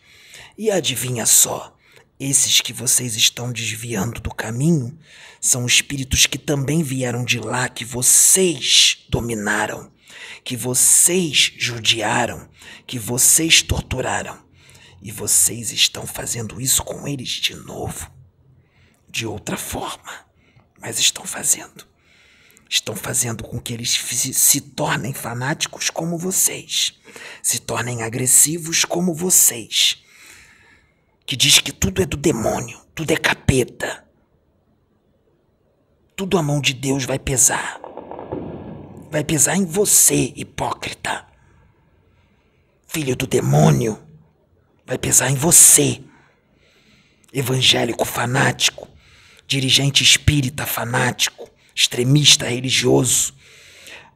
E 0.59 0.71
adivinha 0.71 1.25
só, 1.25 1.77
esses 2.21 2.61
que 2.61 2.75
vocês 2.75 3.17
estão 3.17 3.51
desviando 3.51 4.21
do 4.21 4.29
caminho 4.29 4.97
são 5.41 5.65
espíritos 5.65 6.27
que 6.27 6.37
também 6.37 6.83
vieram 6.83 7.25
de 7.25 7.39
lá, 7.39 7.67
que 7.67 7.83
vocês 7.83 9.07
dominaram, 9.09 9.91
que 10.45 10.55
vocês 10.55 11.51
judiaram, 11.57 12.47
que 12.87 12.99
vocês 12.99 13.63
torturaram. 13.63 14.39
E 15.03 15.11
vocês 15.11 15.73
estão 15.73 16.07
fazendo 16.07 16.61
isso 16.61 16.85
com 16.85 17.09
eles 17.09 17.31
de 17.31 17.55
novo. 17.55 18.13
De 19.09 19.27
outra 19.27 19.57
forma, 19.57 20.27
mas 20.79 20.99
estão 20.99 21.25
fazendo. 21.25 21.89
Estão 22.69 22.95
fazendo 22.95 23.43
com 23.43 23.59
que 23.59 23.73
eles 23.73 23.91
se 24.35 24.61
tornem 24.61 25.15
fanáticos 25.15 25.89
como 25.89 26.19
vocês, 26.19 26.93
se 27.43 27.61
tornem 27.61 28.03
agressivos 28.03 28.85
como 28.85 29.15
vocês 29.15 30.03
que 31.31 31.37
diz 31.37 31.61
que 31.61 31.71
tudo 31.71 32.03
é 32.03 32.07
do 32.07 32.17
demônio, 32.17 32.77
tudo 32.93 33.13
é 33.13 33.17
capeta. 33.17 34.05
Tudo 36.17 36.37
a 36.37 36.43
mão 36.43 36.61
de 36.61 36.75
Deus 36.75 37.05
vai 37.05 37.21
pesar. 37.21 37.81
Vai 39.09 39.23
pesar 39.23 39.55
em 39.55 39.65
você, 39.65 40.33
hipócrita. 40.35 41.25
Filho 42.85 43.15
do 43.15 43.29
demônio. 43.29 43.97
Vai 44.85 44.99
pesar 44.99 45.31
em 45.31 45.37
você. 45.37 46.03
Evangélico 47.33 48.05
fanático, 48.05 48.89
dirigente 49.47 50.03
espírita 50.03 50.67
fanático, 50.67 51.49
extremista 51.73 52.49
religioso, 52.49 53.35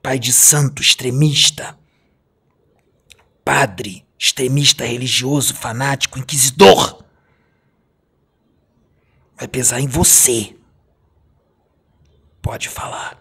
pai 0.03 0.19
de 0.19 0.33
santo 0.33 0.83
extremista, 0.83 1.79
padre 3.45 4.05
extremista 4.19 4.85
religioso, 4.85 5.55
fanático, 5.55 6.19
inquisidor 6.19 7.04
vai 9.37 9.49
pesar 9.49 9.81
em 9.81 9.87
você. 9.87 10.57
Pode 12.41 12.69
falar. 12.69 13.19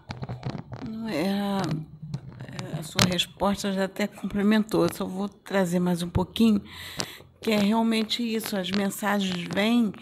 É 1.09 1.29
a, 1.29 1.61
é 2.75 2.79
a, 2.79 2.83
sua 2.83 3.01
resposta 3.09 3.71
já 3.71 3.85
até 3.85 4.07
complementou. 4.07 4.87
Só 4.93 5.05
vou 5.05 5.29
trazer 5.29 5.79
mais 5.79 6.01
um 6.03 6.09
pouquinho, 6.09 6.61
que 7.41 7.51
é 7.51 7.57
realmente 7.57 8.21
isso. 8.21 8.57
As 8.57 8.69
mensagens 8.69 9.47
vêm, 9.53 9.93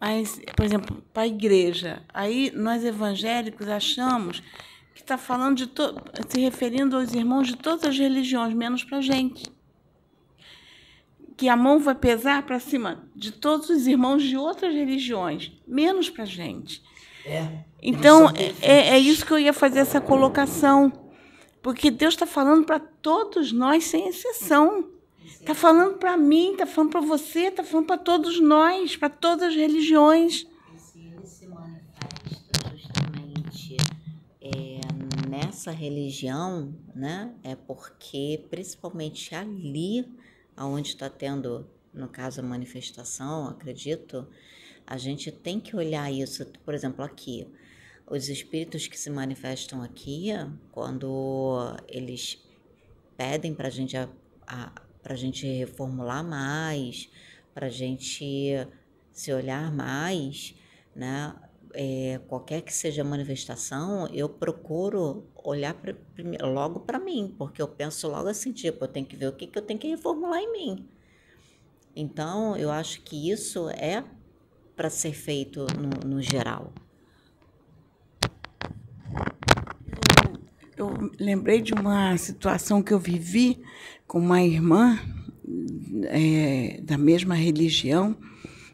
mas, 0.00 0.40
por 0.54 0.64
exemplo, 0.64 1.02
para 1.12 1.22
a 1.22 1.26
igreja. 1.26 2.02
Aí 2.12 2.52
nós 2.54 2.84
evangélicos 2.84 3.68
achamos 3.68 4.42
que 4.94 5.00
está 5.00 5.16
falando 5.16 5.56
de 5.56 5.70
se 6.28 6.40
referindo 6.40 6.96
aos 6.96 7.14
irmãos 7.14 7.46
de 7.46 7.56
todas 7.56 7.84
as 7.84 7.98
religiões, 7.98 8.52
menos 8.52 8.84
para 8.84 8.98
a 8.98 9.02
gente 9.02 9.57
que 11.36 11.48
a 11.48 11.56
mão 11.56 11.78
vai 11.78 11.94
pesar 11.94 12.42
para 12.44 12.58
cima 12.58 13.08
de 13.14 13.30
todos 13.30 13.70
os 13.70 13.86
irmãos 13.86 14.22
de 14.22 14.36
outras 14.36 14.74
religiões, 14.74 15.52
menos 15.66 16.10
para 16.10 16.24
a 16.24 16.26
gente. 16.26 16.82
É, 17.24 17.64
então, 17.82 18.28
é, 18.30 18.54
é, 18.60 18.88
é, 18.94 18.98
isso 18.98 19.24
que 19.24 19.32
eu 19.32 19.38
ia 19.38 19.52
fazer 19.52 19.80
essa 19.80 20.00
colocação. 20.00 20.92
Porque 21.62 21.90
Deus 21.90 22.14
está 22.14 22.26
falando 22.26 22.64
para 22.64 22.80
todos 22.80 23.52
nós, 23.52 23.84
sem 23.84 24.08
exceção. 24.08 24.88
Está 25.24 25.54
falando 25.54 25.96
para 25.96 26.16
mim, 26.16 26.52
está 26.52 26.66
falando 26.66 26.90
para 26.90 27.00
você, 27.00 27.46
está 27.46 27.62
falando 27.62 27.86
para 27.86 27.98
todos 27.98 28.40
nós, 28.40 28.96
para 28.96 29.08
todas 29.08 29.48
as 29.48 29.54
religiões. 29.54 30.46
E 30.74 30.78
se 30.78 30.98
ele 30.98 31.26
se 31.26 31.46
manifesta 31.46 32.76
justamente 32.76 33.76
é, 34.40 34.80
nessa 35.28 35.70
religião, 35.70 36.74
né, 36.94 37.32
é 37.42 37.54
porque, 37.54 38.44
principalmente 38.50 39.34
ali, 39.34 40.06
aonde 40.58 40.88
está 40.88 41.08
tendo, 41.08 41.64
no 41.94 42.08
caso, 42.08 42.40
a 42.40 42.42
manifestação, 42.42 43.46
acredito, 43.48 44.26
a 44.84 44.98
gente 44.98 45.30
tem 45.30 45.60
que 45.60 45.76
olhar 45.76 46.12
isso. 46.12 46.44
Por 46.64 46.74
exemplo, 46.74 47.04
aqui, 47.04 47.46
os 48.04 48.28
espíritos 48.28 48.88
que 48.88 48.98
se 48.98 49.08
manifestam 49.08 49.82
aqui, 49.82 50.30
quando 50.72 51.76
eles 51.86 52.44
pedem 53.16 53.54
para 53.54 53.70
gente 53.70 53.96
a, 53.96 54.08
a 55.04 55.14
gente 55.14 55.46
reformular 55.46 56.24
mais, 56.24 57.08
para 57.54 57.66
a 57.66 57.70
gente 57.70 58.66
se 59.12 59.32
olhar 59.32 59.72
mais, 59.72 60.56
né? 60.94 61.34
É, 61.74 62.20
qualquer 62.26 62.62
que 62.62 62.72
seja 62.72 63.02
a 63.02 63.04
manifestação, 63.04 64.06
eu 64.08 64.28
procuro 64.28 65.26
olhar 65.44 65.74
pra, 65.74 65.94
logo 66.42 66.80
para 66.80 66.98
mim, 66.98 67.34
porque 67.36 67.60
eu 67.60 67.68
penso 67.68 68.08
logo 68.08 68.28
assim, 68.28 68.52
tipo, 68.52 68.84
eu 68.84 68.88
tenho 68.88 69.06
que 69.06 69.16
ver 69.16 69.28
o 69.28 69.32
que, 69.32 69.46
que 69.46 69.58
eu 69.58 69.62
tenho 69.62 69.78
que 69.78 69.88
reformular 69.88 70.40
em 70.40 70.52
mim. 70.52 70.88
Então, 71.94 72.56
eu 72.56 72.70
acho 72.70 73.02
que 73.02 73.30
isso 73.30 73.68
é 73.70 74.04
para 74.76 74.88
ser 74.88 75.12
feito 75.12 75.66
no, 75.76 76.14
no 76.14 76.22
geral. 76.22 76.72
Eu, 80.76 80.90
eu 80.90 81.10
lembrei 81.18 81.60
de 81.60 81.74
uma 81.74 82.16
situação 82.16 82.82
que 82.82 82.92
eu 82.92 82.98
vivi 82.98 83.60
com 84.06 84.18
uma 84.18 84.40
irmã 84.40 84.98
é, 86.04 86.80
da 86.82 86.96
mesma 86.96 87.34
religião, 87.34 88.16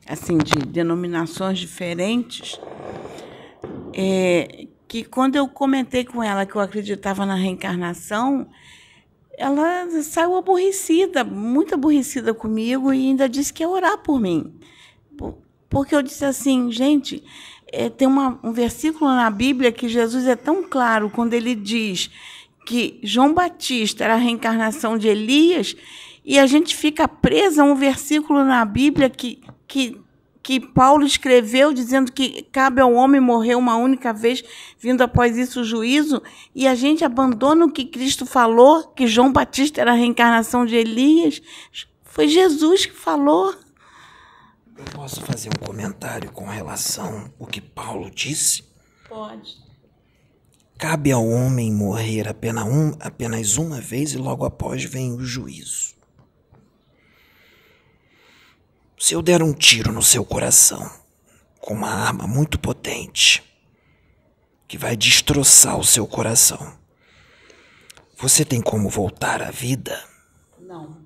assim, 0.07 0.37
de 0.37 0.67
denominações 0.67 1.59
diferentes, 1.59 2.61
é, 3.97 4.67
que 4.89 5.05
quando 5.05 5.37
eu 5.37 5.47
comentei 5.47 6.05
com 6.05 6.23
ela 6.23 6.45
que 6.45 6.57
eu 6.57 6.61
acreditava 6.61 7.25
na 7.25 7.37
reencarnação, 7.37 8.49
ela 9.39 9.89
saiu 10.03 10.37
aborrecida, 10.37 11.23
muito 11.23 11.75
aborrecida 11.75 12.35
comigo 12.35 12.93
e 12.93 13.09
ainda 13.09 13.29
disse 13.29 13.53
que 13.53 13.63
ia 13.63 13.69
orar 13.69 13.99
por 13.99 14.21
mim. 14.21 14.53
Porque 15.69 15.95
eu 15.95 16.03
disse 16.03 16.25
assim, 16.25 16.71
gente, 16.71 17.23
é, 17.73 17.89
tem 17.89 18.07
uma, 18.07 18.39
um 18.43 18.53
versículo 18.53 19.11
na 19.11 19.31
Bíblia 19.31 19.73
que 19.73 19.89
Jesus 19.89 20.27
é 20.27 20.37
tão 20.37 20.63
claro 20.63 21.11
quando 21.11 21.35
ele 21.35 21.55
diz 21.55 22.11
que 22.67 22.99
João 23.03 23.33
Batista 23.33 24.05
era 24.05 24.15
a 24.15 24.19
reencarnação 24.19 24.97
de 24.97 25.09
Elias, 25.09 25.77
e 26.25 26.39
a 26.39 26.47
gente 26.47 26.75
fica 26.75 27.07
presa 27.07 27.63
a 27.63 27.67
um 27.67 27.75
versículo 27.75 28.45
na 28.45 28.65
Bíblia 28.65 29.11
que, 29.11 29.43
que 29.69 30.01
que 30.45 30.61
Paulo 30.61 31.07
escreveu 31.07 31.73
dizendo 31.73 32.13
que 32.13 32.43
cabe 32.53 32.79
ao 32.79 32.93
homem 32.93 33.19
morrer 33.19 33.55
uma 33.55 33.77
única 33.77 34.13
vez, 34.13 34.45
vindo 34.79 35.01
após 35.01 35.39
isso 35.39 35.63
o 35.63 35.65
juízo, 35.65 36.23
e 36.55 36.69
a 36.69 36.75
gente 36.75 37.03
abandona 37.03 37.65
o 37.65 37.73
que 37.73 37.87
Cristo 37.87 38.27
falou, 38.27 38.85
que 38.89 39.07
João 39.07 39.33
Batista 39.33 39.81
era 39.81 39.93
a 39.93 39.97
reencarnação 39.97 40.67
de 40.67 40.77
Elias. 40.77 41.41
Foi 42.05 42.29
Jesus 42.29 42.85
que 42.85 42.93
falou. 42.93 43.55
Eu 44.77 44.85
posso 44.93 45.23
fazer 45.23 45.49
um 45.49 45.67
comentário 45.67 46.31
com 46.31 46.45
relação 46.45 47.33
ao 47.41 47.47
que 47.47 47.63
Paulo 47.63 48.11
disse? 48.11 48.65
Pode. 49.09 49.57
Cabe 50.77 51.11
ao 51.11 51.27
homem 51.27 51.73
morrer 51.73 52.29
apenas, 52.29 52.67
um, 52.67 52.93
apenas 53.01 53.57
uma 53.57 53.81
vez 53.81 54.13
e 54.13 54.19
logo 54.19 54.45
após 54.45 54.85
vem 54.85 55.15
o 55.15 55.25
juízo. 55.25 55.94
Se 59.05 59.13
eu 59.13 59.21
der 59.21 59.43
um 59.43 59.53
tiro 59.53 59.93
no 59.93 60.03
seu 60.03 60.25
coração 60.25 60.91
com 61.61 61.75
uma 61.75 61.91
arma 61.91 62.27
muito 62.27 62.59
potente 62.59 63.45
que 64.67 64.79
vai 64.79 64.97
destroçar 64.97 65.79
o 65.79 65.85
seu 65.85 66.07
coração, 66.07 66.73
você 68.17 68.47
tem 68.47 68.63
como 68.63 68.89
voltar 68.89 69.43
à 69.43 69.51
vida? 69.51 70.03
Não. 70.59 71.03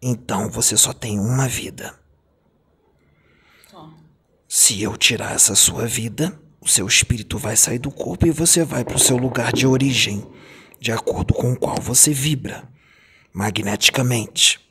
Então 0.00 0.48
você 0.48 0.76
só 0.76 0.92
tem 0.92 1.18
uma 1.18 1.48
vida. 1.48 1.98
Só. 3.68 3.94
Se 4.48 4.80
eu 4.80 4.96
tirar 4.96 5.34
essa 5.34 5.56
sua 5.56 5.88
vida, 5.88 6.40
o 6.60 6.68
seu 6.68 6.86
espírito 6.86 7.36
vai 7.36 7.56
sair 7.56 7.80
do 7.80 7.90
corpo 7.90 8.28
e 8.28 8.30
você 8.30 8.62
vai 8.62 8.84
para 8.84 8.94
o 8.94 9.00
seu 9.00 9.16
lugar 9.16 9.52
de 9.52 9.66
origem, 9.66 10.24
de 10.78 10.92
acordo 10.92 11.34
com 11.34 11.52
o 11.52 11.58
qual 11.58 11.80
você 11.80 12.12
vibra 12.12 12.62
magneticamente. 13.32 14.69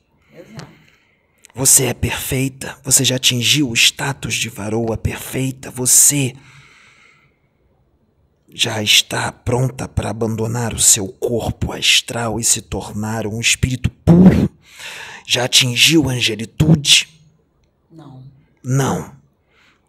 Você 1.59 1.87
é 1.87 1.93
perfeita, 1.93 2.79
você 2.85 3.03
já 3.03 3.17
atingiu 3.17 3.69
o 3.69 3.73
status 3.73 4.35
de 4.35 4.47
varoa 4.47 4.95
perfeita, 4.95 5.69
você 5.69 6.33
já 8.47 8.81
está 8.81 9.29
pronta 9.29 9.85
para 9.85 10.09
abandonar 10.09 10.73
o 10.73 10.79
seu 10.79 11.09
corpo 11.09 11.73
astral 11.73 12.39
e 12.39 12.45
se 12.45 12.61
tornar 12.61 13.27
um 13.27 13.41
espírito 13.41 13.89
puro? 13.89 14.49
Já 15.27 15.43
atingiu 15.43 16.09
a 16.09 16.13
angelitude? 16.13 17.09
Não. 17.91 18.23
Não. 18.63 19.13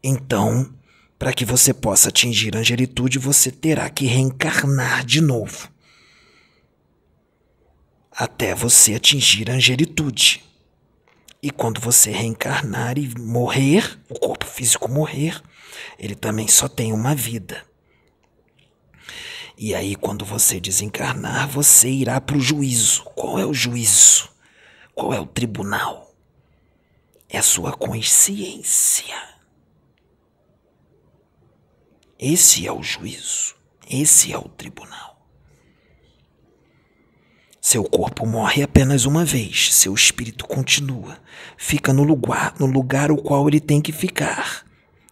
Então, 0.03 0.75
para 1.17 1.33
que 1.33 1.45
você 1.45 1.73
possa 1.73 2.09
atingir 2.09 2.57
a 2.57 2.59
angelitude, 2.59 3.17
você 3.17 3.49
terá 3.49 3.89
que 3.89 4.07
reencarnar 4.07 5.07
de 5.07 5.21
novo. 5.21 5.69
Até 8.11 8.57
você 8.57 8.97
atingir 8.97 9.49
a 9.49 9.55
angelitude. 9.55 10.50
E 11.43 11.51
quando 11.51 11.81
você 11.81 12.11
reencarnar 12.11 12.99
e 12.99 13.19
morrer, 13.19 13.99
o 14.09 14.19
corpo 14.19 14.45
físico 14.45 14.91
morrer, 14.91 15.43
ele 15.99 16.15
também 16.15 16.47
só 16.47 16.69
tem 16.69 16.93
uma 16.93 17.15
vida. 17.15 17.65
E 19.57 19.75
aí, 19.75 19.95
quando 19.95 20.25
você 20.25 20.61
desencarnar, 20.61 21.49
você 21.49 21.89
irá 21.89 22.21
para 22.21 22.37
o 22.37 22.41
juízo. 22.41 23.05
Qual 23.15 23.39
é 23.39 23.45
o 23.45 23.55
juízo? 23.55 24.31
Qual 24.95 25.13
é 25.13 25.21
o 25.21 25.27
tribunal? 25.27 26.15
É 27.29 27.39
a 27.39 27.43
sua 27.43 27.73
consciência. 27.73 29.15
Esse 32.19 32.67
é 32.67 32.73
o 32.73 32.83
juízo. 32.83 33.55
Esse 33.89 34.33
é 34.33 34.39
o 34.39 34.49
tribunal. 34.49 35.10
Seu 37.71 37.85
corpo 37.85 38.27
morre 38.27 38.65
apenas 38.65 39.05
uma 39.05 39.25
vez, 39.25 39.73
seu 39.73 39.95
espírito 39.95 40.45
continua, 40.45 41.17
fica 41.57 41.93
no 41.93 42.03
lugar, 42.03 42.53
no 42.59 42.67
lugar 42.67 43.13
o 43.13 43.17
qual 43.17 43.47
ele 43.47 43.61
tem 43.61 43.81
que 43.81 43.93
ficar, 43.93 44.67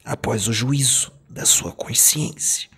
após 0.04 0.48
o 0.48 0.52
juízo 0.52 1.12
da 1.30 1.46
sua 1.46 1.70
consciência 1.70 2.68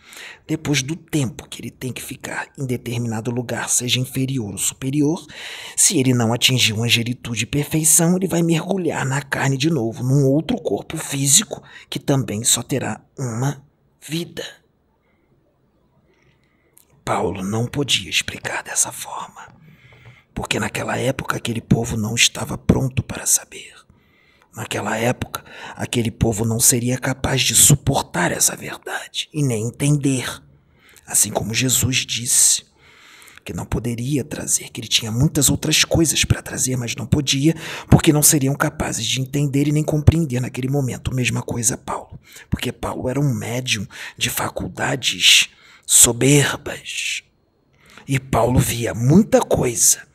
depois 0.46 0.82
do 0.82 0.94
tempo 0.94 1.48
que 1.48 1.62
ele 1.62 1.70
tem 1.70 1.94
que 1.94 2.02
ficar 2.02 2.48
em 2.58 2.66
determinado 2.66 3.30
lugar, 3.30 3.70
seja 3.70 3.98
inferior 3.98 4.52
ou 4.52 4.58
superior, 4.58 5.26
se 5.74 5.98
ele 5.98 6.12
não 6.12 6.30
atingir 6.30 6.74
uma 6.74 6.84
angelitude 6.84 7.44
e 7.44 7.46
perfeição, 7.46 8.16
ele 8.16 8.28
vai 8.28 8.42
mergulhar 8.42 9.06
na 9.06 9.22
carne 9.22 9.56
de 9.56 9.70
novo, 9.70 10.04
num 10.04 10.26
outro 10.26 10.60
corpo 10.60 10.98
físico 10.98 11.62
que 11.88 11.98
também 11.98 12.44
só 12.44 12.62
terá 12.62 13.00
uma 13.18 13.64
vida. 13.98 14.44
Paulo 17.02 17.42
não 17.42 17.66
podia 17.66 18.10
explicar 18.10 18.62
dessa 18.62 18.92
forma, 18.92 19.59
porque 20.34 20.58
naquela 20.58 20.96
época 20.96 21.36
aquele 21.36 21.60
povo 21.60 21.96
não 21.96 22.14
estava 22.14 22.56
pronto 22.56 23.02
para 23.02 23.26
saber. 23.26 23.74
Naquela 24.54 24.96
época, 24.96 25.44
aquele 25.76 26.10
povo 26.10 26.44
não 26.44 26.58
seria 26.58 26.98
capaz 26.98 27.42
de 27.42 27.54
suportar 27.54 28.32
essa 28.32 28.56
verdade 28.56 29.28
e 29.32 29.42
nem 29.42 29.68
entender. 29.68 30.26
Assim 31.06 31.30
como 31.30 31.54
Jesus 31.54 31.98
disse 31.98 32.64
que 33.44 33.52
não 33.52 33.64
poderia 33.64 34.22
trazer, 34.22 34.68
que 34.68 34.80
ele 34.80 34.88
tinha 34.88 35.10
muitas 35.10 35.48
outras 35.48 35.84
coisas 35.84 36.24
para 36.24 36.42
trazer, 36.42 36.76
mas 36.76 36.94
não 36.94 37.06
podia, 37.06 37.54
porque 37.88 38.12
não 38.12 38.22
seriam 38.22 38.54
capazes 38.54 39.06
de 39.06 39.20
entender 39.20 39.66
e 39.66 39.72
nem 39.72 39.82
compreender 39.82 40.40
naquele 40.40 40.68
momento. 40.68 41.14
Mesma 41.14 41.42
coisa 41.42 41.76
Paulo, 41.76 42.18
porque 42.48 42.72
Paulo 42.72 43.08
era 43.08 43.20
um 43.20 43.32
médium 43.32 43.86
de 44.16 44.28
faculdades 44.28 45.48
soberbas. 45.86 47.22
E 48.06 48.18
Paulo 48.18 48.58
via 48.58 48.92
muita 48.94 49.40
coisa 49.40 50.09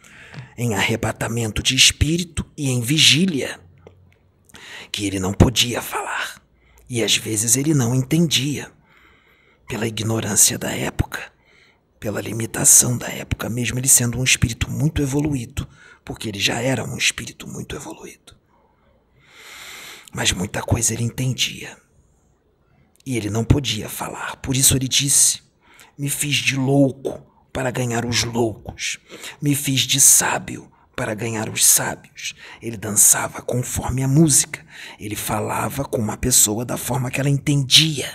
em 0.58 0.74
arrebatamento 0.74 1.62
de 1.62 1.76
espírito 1.76 2.46
e 2.58 2.70
em 2.70 2.82
vigília 2.82 3.60
que 4.92 5.06
ele 5.06 5.20
não 5.20 5.34
podia 5.34 5.82
falar. 5.82 6.42
E 6.90 7.04
às 7.04 7.18
vezes 7.18 7.58
ele 7.58 7.74
não 7.74 7.94
entendia, 7.94 8.72
pela 9.68 9.88
ignorância 9.88 10.58
da 10.58 10.72
época, 10.72 11.34
pela 12.00 12.22
limitação 12.22 12.98
da 12.98 13.08
época, 13.08 13.50
mesmo 13.50 13.80
ele 13.80 13.88
sendo 13.88 14.20
um 14.20 14.24
espírito 14.24 14.70
muito 14.70 15.02
evoluído, 15.02 15.68
porque 16.04 16.30
ele 16.30 16.40
já 16.40 16.62
era 16.62 16.84
um 16.84 16.98
espírito 16.98 17.48
muito 17.48 17.76
evoluído. 17.76 18.36
Mas 20.14 20.32
muita 20.32 20.62
coisa 20.62 20.94
ele 20.94 21.04
entendia. 21.04 21.76
E 23.06 23.18
ele 23.18 23.30
não 23.30 23.44
podia 23.44 23.90
falar, 23.90 24.38
por 24.38 24.56
isso 24.56 24.76
ele 24.78 24.88
disse: 24.88 25.42
Me 25.98 26.10
fiz 26.10 26.38
de 26.38 26.56
louco 26.56 27.35
para 27.56 27.72
ganhar 27.72 28.06
os 28.06 28.26
loucos, 28.26 29.00
me 29.42 29.56
fiz 29.56 29.84
de 29.84 30.02
sábio 30.02 30.70
para 30.94 31.14
ganhar 31.14 31.48
os 31.48 31.66
sábios. 31.66 32.36
Ele 32.62 32.76
dançava 32.76 33.42
conforme 33.42 34.04
a 34.04 34.10
música. 34.10 34.66
Ele 35.00 35.16
falava 35.16 35.86
com 35.86 35.98
uma 35.98 36.18
pessoa 36.18 36.66
da 36.66 36.76
forma 36.76 37.10
que 37.10 37.18
ela 37.18 37.30
entendia. 37.30 38.12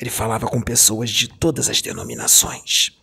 Ele 0.00 0.10
falava 0.10 0.48
com 0.48 0.60
pessoas 0.60 1.08
de 1.08 1.28
todas 1.28 1.68
as 1.68 1.80
denominações. 1.80 2.98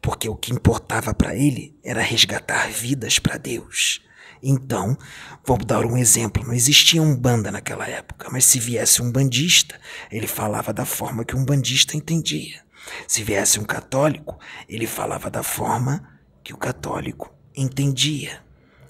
Porque 0.00 0.30
o 0.30 0.36
que 0.36 0.50
importava 0.50 1.12
para 1.12 1.36
ele 1.36 1.76
era 1.84 2.00
resgatar 2.00 2.70
vidas 2.70 3.18
para 3.18 3.36
Deus. 3.36 4.00
Então, 4.42 4.96
vou 5.44 5.58
dar 5.58 5.84
um 5.84 5.98
exemplo: 5.98 6.42
não 6.42 6.54
existia 6.54 7.02
um 7.02 7.14
banda 7.14 7.52
naquela 7.52 7.86
época, 7.86 8.30
mas 8.32 8.46
se 8.46 8.58
viesse 8.58 9.02
um 9.02 9.12
bandista, 9.12 9.78
ele 10.10 10.26
falava 10.26 10.72
da 10.72 10.86
forma 10.86 11.22
que 11.22 11.36
um 11.36 11.44
bandista 11.44 11.98
entendia. 11.98 12.64
Se 13.06 13.22
viesse 13.22 13.58
um 13.58 13.64
católico, 13.64 14.38
ele 14.68 14.86
falava 14.86 15.30
da 15.30 15.42
forma 15.42 16.20
que 16.42 16.52
o 16.52 16.58
católico 16.58 17.32
entendia. 17.56 18.42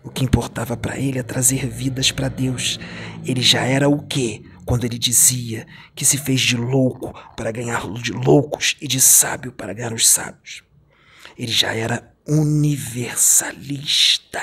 O 0.03 0.11
que 0.11 0.25
importava 0.25 0.77
para 0.77 0.99
ele 0.99 1.19
é 1.19 1.23
trazer 1.23 1.67
vidas 1.67 2.11
para 2.11 2.29
Deus. 2.29 2.79
Ele 3.25 3.41
já 3.41 3.63
era 3.63 3.89
o 3.89 4.07
quê? 4.07 4.43
Quando 4.67 4.85
ele 4.85 4.99
dizia 4.99 5.67
que 5.95 6.05
se 6.05 6.19
fez 6.19 6.41
de 6.41 6.57
louco 6.57 7.15
para 7.37 7.51
ganhar 7.51 7.91
de 7.95 8.13
loucos 8.13 8.77
e 8.81 8.89
de 8.89 9.01
sábio 9.01 9.53
para 9.53 9.73
ganhar 9.73 9.95
os 9.95 10.09
sábios. 10.09 10.63
Ele 11.39 11.53
já 11.53 11.75
era 11.75 12.15
universalista. 12.27 14.43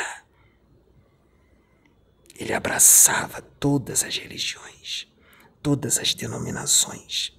Ele 2.35 2.53
abraçava 2.53 3.41
todas 3.41 4.03
as 4.03 4.17
religiões, 4.17 5.07
todas 5.61 5.99
as 5.99 6.15
denominações. 6.15 7.33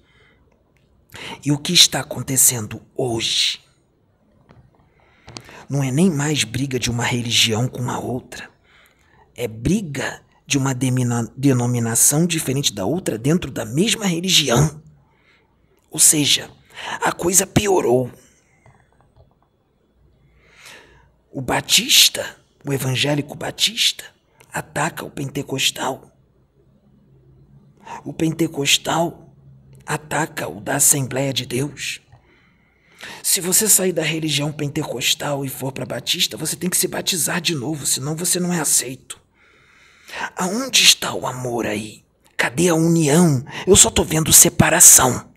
E 1.45 1.51
o 1.51 1.57
que 1.57 1.73
está 1.73 1.99
acontecendo 1.99 2.81
hoje 2.95 3.61
não 5.69 5.83
é 5.83 5.91
nem 5.91 6.09
mais 6.09 6.43
briga 6.43 6.79
de 6.79 6.89
uma 6.89 7.03
religião 7.03 7.67
com 7.67 7.89
a 7.89 7.99
outra. 7.99 8.49
É 9.35 9.47
briga 9.47 10.21
de 10.45 10.57
uma 10.57 10.73
denominação 10.73 12.25
diferente 12.25 12.73
da 12.73 12.85
outra 12.85 13.17
dentro 13.17 13.49
da 13.49 13.65
mesma 13.65 14.05
religião. 14.05 14.81
Ou 15.89 15.99
seja, 15.99 16.49
a 17.01 17.11
coisa 17.11 17.47
piorou. 17.47 18.11
O 21.31 21.41
batista, 21.41 22.37
o 22.63 22.71
evangélico 22.71 23.35
batista, 23.35 24.03
ataca 24.51 25.05
o 25.05 25.09
pentecostal. 25.09 26.11
O 28.03 28.13
pentecostal 28.13 29.22
ataca 29.85 30.47
o 30.47 30.59
da 30.59 30.75
Assembleia 30.75 31.33
de 31.33 31.45
Deus. 31.45 32.01
Se 33.21 33.41
você 33.41 33.67
sair 33.67 33.91
da 33.91 34.03
religião 34.03 34.51
pentecostal 34.51 35.43
e 35.43 35.49
for 35.49 35.71
para 35.71 35.85
batista, 35.85 36.37
você 36.37 36.55
tem 36.55 36.69
que 36.69 36.77
se 36.77 36.87
batizar 36.87 37.41
de 37.41 37.53
novo, 37.53 37.85
senão 37.85 38.15
você 38.15 38.39
não 38.39 38.53
é 38.53 38.59
aceito. 38.59 39.19
Aonde 40.35 40.83
está 40.83 41.13
o 41.13 41.25
amor 41.25 41.65
aí? 41.65 42.03
Cadê 42.37 42.69
a 42.69 42.75
união? 42.75 43.43
Eu 43.65 43.75
só 43.75 43.89
tô 43.89 44.03
vendo 44.03 44.31
separação. 44.33 45.29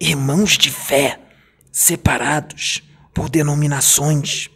Irmãos 0.00 0.58
de 0.58 0.70
fé 0.70 1.20
separados 1.70 2.82
por 3.14 3.28
denominações, 3.28 4.48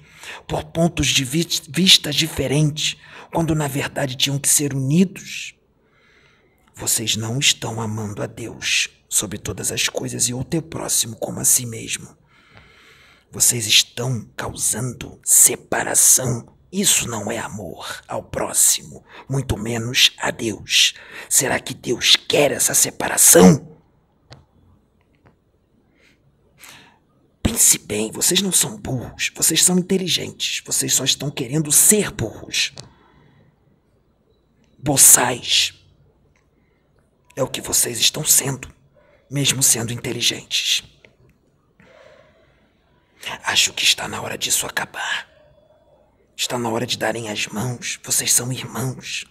por 0.46 0.64
pontos 0.64 1.08
de 1.08 1.24
vista 1.24 2.10
diferentes, 2.12 2.96
quando 3.32 3.54
na 3.54 3.68
verdade 3.68 4.16
tinham 4.16 4.38
que 4.38 4.48
ser 4.48 4.74
unidos. 4.74 5.55
Vocês 6.78 7.16
não 7.16 7.38
estão 7.38 7.80
amando 7.80 8.22
a 8.22 8.26
Deus 8.26 8.90
sobre 9.08 9.38
todas 9.38 9.72
as 9.72 9.88
coisas 9.88 10.28
e 10.28 10.34
o 10.34 10.44
teu 10.44 10.60
próximo 10.60 11.16
como 11.16 11.40
a 11.40 11.44
si 11.44 11.64
mesmo. 11.64 12.14
Vocês 13.32 13.66
estão 13.66 14.28
causando 14.36 15.18
separação. 15.24 16.54
Isso 16.70 17.08
não 17.08 17.30
é 17.30 17.38
amor 17.38 18.02
ao 18.06 18.22
próximo, 18.22 19.02
muito 19.26 19.56
menos 19.56 20.12
a 20.18 20.30
Deus. 20.30 20.92
Será 21.30 21.58
que 21.58 21.72
Deus 21.72 22.14
quer 22.14 22.52
essa 22.52 22.74
separação? 22.74 23.74
Pense 27.42 27.78
bem, 27.78 28.10
vocês 28.10 28.42
não 28.42 28.52
são 28.52 28.76
burros, 28.76 29.32
vocês 29.34 29.64
são 29.64 29.78
inteligentes, 29.78 30.62
vocês 30.66 30.92
só 30.92 31.04
estão 31.04 31.30
querendo 31.30 31.72
ser 31.72 32.10
burros. 32.10 32.74
Boçais. 34.78 35.75
É 37.36 37.42
o 37.42 37.48
que 37.48 37.60
vocês 37.60 38.00
estão 38.00 38.24
sendo 38.24 38.74
mesmo 39.30 39.62
sendo 39.62 39.92
inteligentes. 39.92 40.84
Acho 43.44 43.72
que 43.72 43.82
está 43.82 44.06
na 44.06 44.20
hora 44.20 44.38
disso 44.38 44.66
acabar. 44.66 45.28
Está 46.36 46.58
na 46.58 46.68
hora 46.68 46.86
de 46.86 46.96
darem 46.96 47.28
as 47.28 47.46
mãos. 47.46 47.98
Vocês 48.04 48.32
são 48.32 48.52
irmãos, 48.52 49.24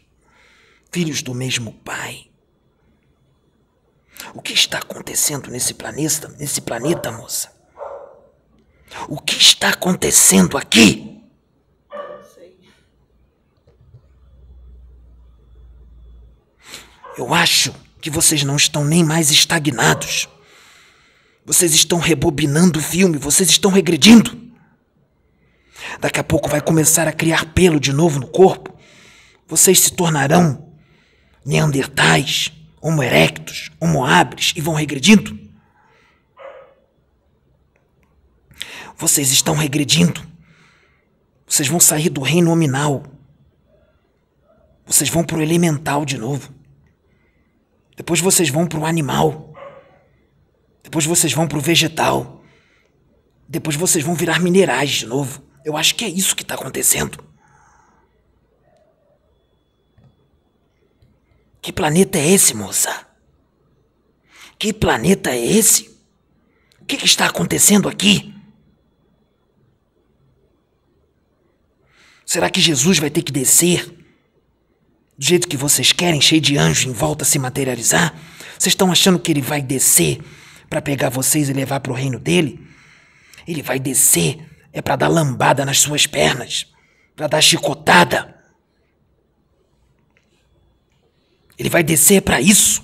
filhos 0.91 1.21
do 1.21 1.33
mesmo 1.33 1.71
pai. 1.71 2.29
O 4.33 4.41
que 4.41 4.53
está 4.53 4.79
acontecendo 4.79 5.49
nesse 5.49 5.73
planeta, 5.73 6.27
nesse 6.39 6.61
planeta, 6.61 7.11
moça? 7.11 7.53
O 9.07 9.19
que 9.19 9.37
está 9.37 9.69
acontecendo 9.69 10.57
aqui? 10.57 11.11
Eu 17.17 17.33
acho 17.33 17.73
que 18.05 18.11
vocês 18.11 18.43
não 18.43 18.55
estão 18.55 18.85
nem 18.85 19.03
mais 19.03 19.31
estagnados. 19.31 20.29
Vocês 21.43 21.73
estão 21.73 21.97
rebobinando 21.97 22.77
o 22.77 22.81
filme, 22.81 23.17
vocês 23.17 23.49
estão 23.49 23.71
regredindo. 23.71 24.39
Daqui 25.99 26.19
a 26.19 26.23
pouco 26.23 26.47
vai 26.47 26.61
começar 26.61 27.07
a 27.07 27.11
criar 27.11 27.53
pelo 27.55 27.79
de 27.79 27.91
novo 27.91 28.19
no 28.19 28.27
corpo. 28.27 28.77
Vocês 29.47 29.79
se 29.79 29.91
tornarão 29.91 30.71
neandertais, 31.43 32.51
homo 32.79 33.01
erectus, 33.01 33.71
homo 33.79 34.05
habilis 34.05 34.53
e 34.55 34.61
vão 34.61 34.75
regredindo. 34.75 35.39
Vocês 38.95 39.31
estão 39.31 39.55
regredindo. 39.55 40.21
Vocês 41.47 41.67
vão 41.67 41.79
sair 41.79 42.09
do 42.09 42.21
reino 42.21 42.51
nominal. 42.51 43.01
Vocês 44.85 45.09
vão 45.09 45.23
pro 45.23 45.41
elemental 45.41 46.05
de 46.05 46.19
novo. 46.19 46.53
Depois 47.95 48.19
vocês 48.19 48.49
vão 48.49 48.67
pro 48.67 48.85
animal. 48.85 49.53
Depois 50.83 51.05
vocês 51.05 51.33
vão 51.33 51.47
pro 51.47 51.59
vegetal. 51.59 52.43
Depois 53.47 53.75
vocês 53.75 54.03
vão 54.03 54.15
virar 54.15 54.39
minerais 54.39 54.91
de 54.91 55.05
novo. 55.05 55.41
Eu 55.63 55.77
acho 55.77 55.95
que 55.95 56.05
é 56.05 56.09
isso 56.09 56.35
que 56.35 56.43
está 56.43 56.55
acontecendo. 56.55 57.17
Que 61.61 61.71
planeta 61.71 62.19
é 62.19 62.27
esse, 62.27 62.53
moça? 62.53 63.07
Que 64.59 64.71
planeta 64.71 65.31
é 65.31 65.43
esse? 65.43 65.89
O 66.79 66.85
que, 66.85 66.97
que 66.97 67.05
está 67.05 67.25
acontecendo 67.25 67.89
aqui? 67.89 68.33
Será 72.25 72.49
que 72.49 72.61
Jesus 72.61 72.99
vai 72.99 73.09
ter 73.09 73.23
que 73.23 73.31
descer 73.31 74.04
do 75.17 75.25
jeito 75.25 75.47
que 75.47 75.57
vocês 75.57 75.91
querem, 75.91 76.19
cheio 76.19 76.41
de 76.41 76.57
anjos 76.57 76.85
em 76.85 76.91
volta 76.91 77.23
a 77.23 77.25
se 77.25 77.39
materializar? 77.39 78.13
Vocês 78.57 78.71
estão 78.71 78.91
achando 78.91 79.19
que 79.19 79.31
ele 79.31 79.41
vai 79.41 79.61
descer 79.61 80.19
para 80.69 80.81
pegar 80.81 81.09
vocês 81.09 81.49
e 81.49 81.53
levar 81.53 81.79
para 81.79 81.91
o 81.91 81.95
reino 81.95 82.19
dele? 82.19 82.59
Ele 83.47 83.61
vai 83.61 83.79
descer 83.79 84.39
é 84.75 84.81
para 84.81 84.97
dar 84.97 85.07
lambada 85.07 85.63
nas 85.63 85.79
suas 85.79 86.05
pernas, 86.05 86.67
para 87.15 87.27
dar 87.27 87.41
chicotada. 87.41 88.35
Ele 91.57 91.69
vai 91.69 91.81
descer 91.81 92.21
para 92.21 92.41
isso. 92.41 92.83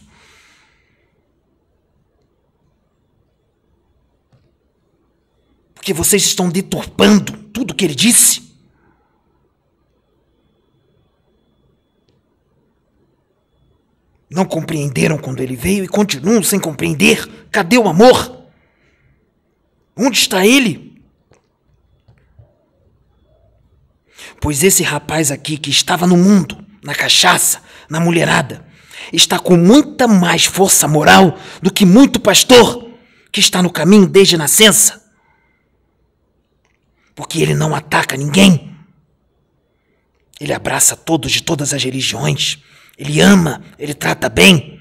Porque 5.74 5.94
vocês 5.94 6.24
estão 6.24 6.50
deturpando 6.50 7.34
tudo 7.50 7.76
que 7.76 7.84
ele 7.84 7.96
disse. 7.96 8.41
Não 14.32 14.46
compreenderam 14.46 15.18
quando 15.18 15.42
ele 15.42 15.58
veio 15.58 15.84
e 15.84 15.90
continuam 15.90 16.42
sem 16.42 16.58
compreender. 16.58 17.28
Cadê 17.52 17.78
o 17.78 17.90
amor? 17.90 18.48
Onde 19.96 20.18
está 20.18 20.46
ele? 20.48 21.04
Pois 24.40 24.64
esse 24.64 24.84
rapaz 24.84 25.32
aqui 25.32 25.58
que 25.58 25.70
estava 25.70 26.08
no 26.08 26.16
mundo, 26.16 26.66
na 26.82 26.96
cachaça, 26.96 27.62
na 27.90 28.00
mulherada, 28.00 28.66
está 29.12 29.38
com 29.38 29.58
muita 29.58 30.08
mais 30.08 30.46
força 30.46 30.88
moral 30.88 31.38
do 31.62 31.72
que 31.72 31.86
muito 31.86 32.20
pastor 32.20 32.90
que 33.32 33.42
está 33.42 33.62
no 33.62 33.70
caminho 33.70 34.08
desde 34.08 34.36
a 34.36 34.38
nascença. 34.38 35.02
Porque 37.14 37.42
ele 37.42 37.54
não 37.54 37.76
ataca 37.76 38.16
ninguém. 38.16 38.76
Ele 40.40 40.54
abraça 40.54 40.96
todos 40.96 41.32
de 41.32 41.44
todas 41.44 41.74
as 41.74 41.84
religiões. 41.84 42.64
Ele 43.02 43.20
ama, 43.20 43.64
ele 43.80 43.96
trata 43.96 44.30
bem. 44.30 44.80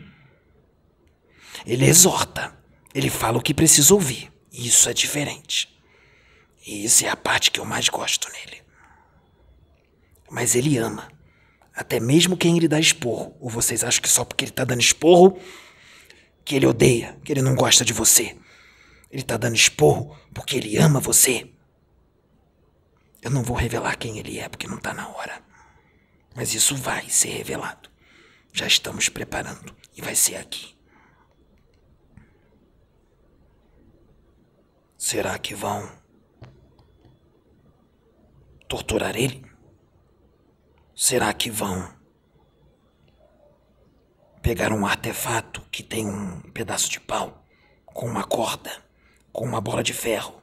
Ele 1.64 1.86
exorta, 1.86 2.54
ele 2.94 3.08
fala 3.08 3.38
o 3.38 3.42
que 3.42 3.54
precisa 3.54 3.94
ouvir. 3.94 4.30
Isso 4.52 4.90
é 4.90 4.92
diferente. 4.92 5.74
E 6.66 6.84
isso 6.84 7.06
é 7.06 7.08
a 7.08 7.16
parte 7.16 7.50
que 7.50 7.58
eu 7.58 7.64
mais 7.64 7.88
gosto 7.88 8.30
nele. 8.30 8.60
Mas 10.30 10.54
ele 10.54 10.76
ama. 10.76 11.10
Até 11.74 11.98
mesmo 11.98 12.36
quem 12.36 12.58
ele 12.58 12.68
dá 12.68 12.78
esporro. 12.78 13.34
Ou 13.40 13.48
vocês 13.48 13.82
acham 13.82 14.02
que 14.02 14.08
só 14.08 14.22
porque 14.22 14.44
ele 14.44 14.52
tá 14.52 14.66
dando 14.66 14.82
esporro 14.82 15.40
que 16.44 16.54
ele 16.54 16.66
odeia, 16.66 17.18
que 17.24 17.32
ele 17.32 17.40
não 17.40 17.54
gosta 17.54 17.86
de 17.86 17.94
você. 17.94 18.36
Ele 19.10 19.22
tá 19.22 19.38
dando 19.38 19.56
esporro 19.56 20.14
porque 20.34 20.58
ele 20.58 20.76
ama 20.76 21.00
você. 21.00 21.50
Eu 23.22 23.30
não 23.30 23.42
vou 23.42 23.56
revelar 23.56 23.96
quem 23.96 24.18
ele 24.18 24.38
é 24.38 24.46
porque 24.46 24.68
não 24.68 24.76
tá 24.76 24.92
na 24.92 25.08
hora. 25.08 25.42
Mas 26.36 26.52
isso 26.52 26.76
vai 26.76 27.08
ser 27.08 27.30
revelado. 27.30 27.89
Já 28.52 28.66
estamos 28.66 29.08
preparando 29.08 29.74
e 29.96 30.02
vai 30.02 30.14
ser 30.14 30.36
aqui. 30.36 30.76
Será 34.96 35.38
que 35.38 35.54
vão 35.54 35.90
torturar 38.68 39.16
ele? 39.16 39.44
Será 40.94 41.32
que 41.32 41.50
vão 41.50 41.92
pegar 44.42 44.72
um 44.72 44.86
artefato 44.86 45.62
que 45.70 45.82
tem 45.82 46.06
um 46.06 46.40
pedaço 46.52 46.90
de 46.90 47.00
pau 47.00 47.44
com 47.86 48.06
uma 48.06 48.24
corda, 48.24 48.70
com 49.32 49.44
uma 49.44 49.60
bola 49.60 49.82
de 49.82 49.92
ferro, 49.92 50.42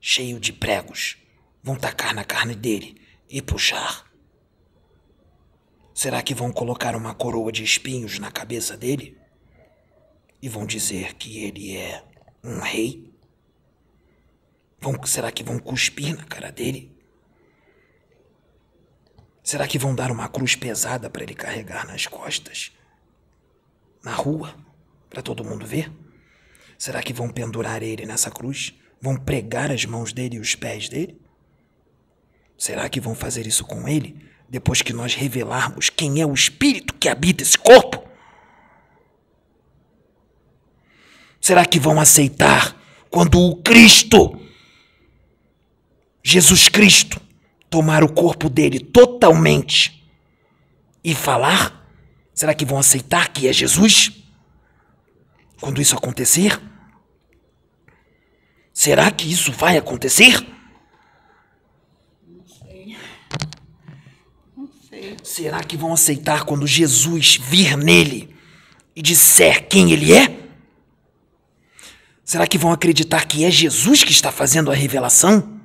cheio 0.00 0.38
de 0.38 0.52
pregos? 0.52 1.18
Vão 1.62 1.76
tacar 1.76 2.14
na 2.14 2.24
carne 2.24 2.54
dele 2.54 3.04
e 3.28 3.42
puxar. 3.42 4.07
Será 5.98 6.22
que 6.22 6.32
vão 6.32 6.52
colocar 6.52 6.94
uma 6.94 7.12
coroa 7.12 7.50
de 7.50 7.64
espinhos 7.64 8.20
na 8.20 8.30
cabeça 8.30 8.76
dele? 8.76 9.18
E 10.40 10.48
vão 10.48 10.64
dizer 10.64 11.14
que 11.14 11.42
ele 11.42 11.76
é 11.76 12.04
um 12.44 12.60
rei? 12.60 13.12
Vão, 14.80 14.94
será 15.04 15.32
que 15.32 15.42
vão 15.42 15.58
cuspir 15.58 16.16
na 16.16 16.22
cara 16.22 16.52
dele? 16.52 16.96
Será 19.42 19.66
que 19.66 19.76
vão 19.76 19.92
dar 19.92 20.12
uma 20.12 20.28
cruz 20.28 20.54
pesada 20.54 21.10
para 21.10 21.24
ele 21.24 21.34
carregar 21.34 21.84
nas 21.84 22.06
costas? 22.06 22.70
Na 24.00 24.12
rua? 24.12 24.54
Para 25.10 25.20
todo 25.20 25.44
mundo 25.44 25.66
ver? 25.66 25.92
Será 26.78 27.02
que 27.02 27.12
vão 27.12 27.28
pendurar 27.28 27.82
ele 27.82 28.06
nessa 28.06 28.30
cruz? 28.30 28.72
Vão 29.00 29.16
pregar 29.16 29.72
as 29.72 29.84
mãos 29.84 30.12
dele 30.12 30.36
e 30.36 30.40
os 30.40 30.54
pés 30.54 30.88
dele? 30.88 31.20
Será 32.56 32.88
que 32.88 33.00
vão 33.00 33.16
fazer 33.16 33.48
isso 33.48 33.64
com 33.64 33.88
ele 33.88 34.28
depois 34.48 34.80
que 34.80 34.92
nós 34.92 35.14
revelarmos 35.14 35.90
quem 35.90 36.20
é 36.20 36.26
o 36.26 36.32
espírito 36.32 36.94
que 36.94 37.08
habita 37.08 37.42
esse 37.42 37.58
corpo? 37.58 38.08
Será 41.40 41.64
que 41.64 41.78
vão 41.78 42.00
aceitar 42.00 42.76
quando 43.10 43.40
o 43.40 43.56
Cristo, 43.56 44.40
Jesus 46.22 46.68
Cristo, 46.68 47.20
tomar 47.70 48.02
o 48.02 48.12
corpo 48.12 48.48
dele 48.48 48.80
totalmente 48.80 50.10
e 51.04 51.14
falar? 51.14 51.86
Será 52.34 52.54
que 52.54 52.64
vão 52.64 52.78
aceitar 52.78 53.32
que 53.32 53.48
é 53.48 53.52
Jesus? 53.52 54.12
Quando 55.60 55.80
isso 55.80 55.96
acontecer? 55.96 56.60
Será 58.72 59.10
que 59.10 59.30
isso 59.30 59.52
vai 59.52 59.76
acontecer? 59.76 60.57
Será 65.22 65.62
que 65.62 65.76
vão 65.76 65.92
aceitar 65.92 66.44
quando 66.44 66.66
Jesus 66.66 67.36
vir 67.36 67.76
nele 67.76 68.34
e 68.94 69.02
disser 69.02 69.66
quem 69.68 69.92
ele 69.92 70.12
é? 70.12 70.38
Será 72.24 72.46
que 72.46 72.58
vão 72.58 72.72
acreditar 72.72 73.26
que 73.26 73.44
é 73.44 73.50
Jesus 73.50 74.04
que 74.04 74.12
está 74.12 74.30
fazendo 74.30 74.70
a 74.70 74.74
revelação? 74.74 75.60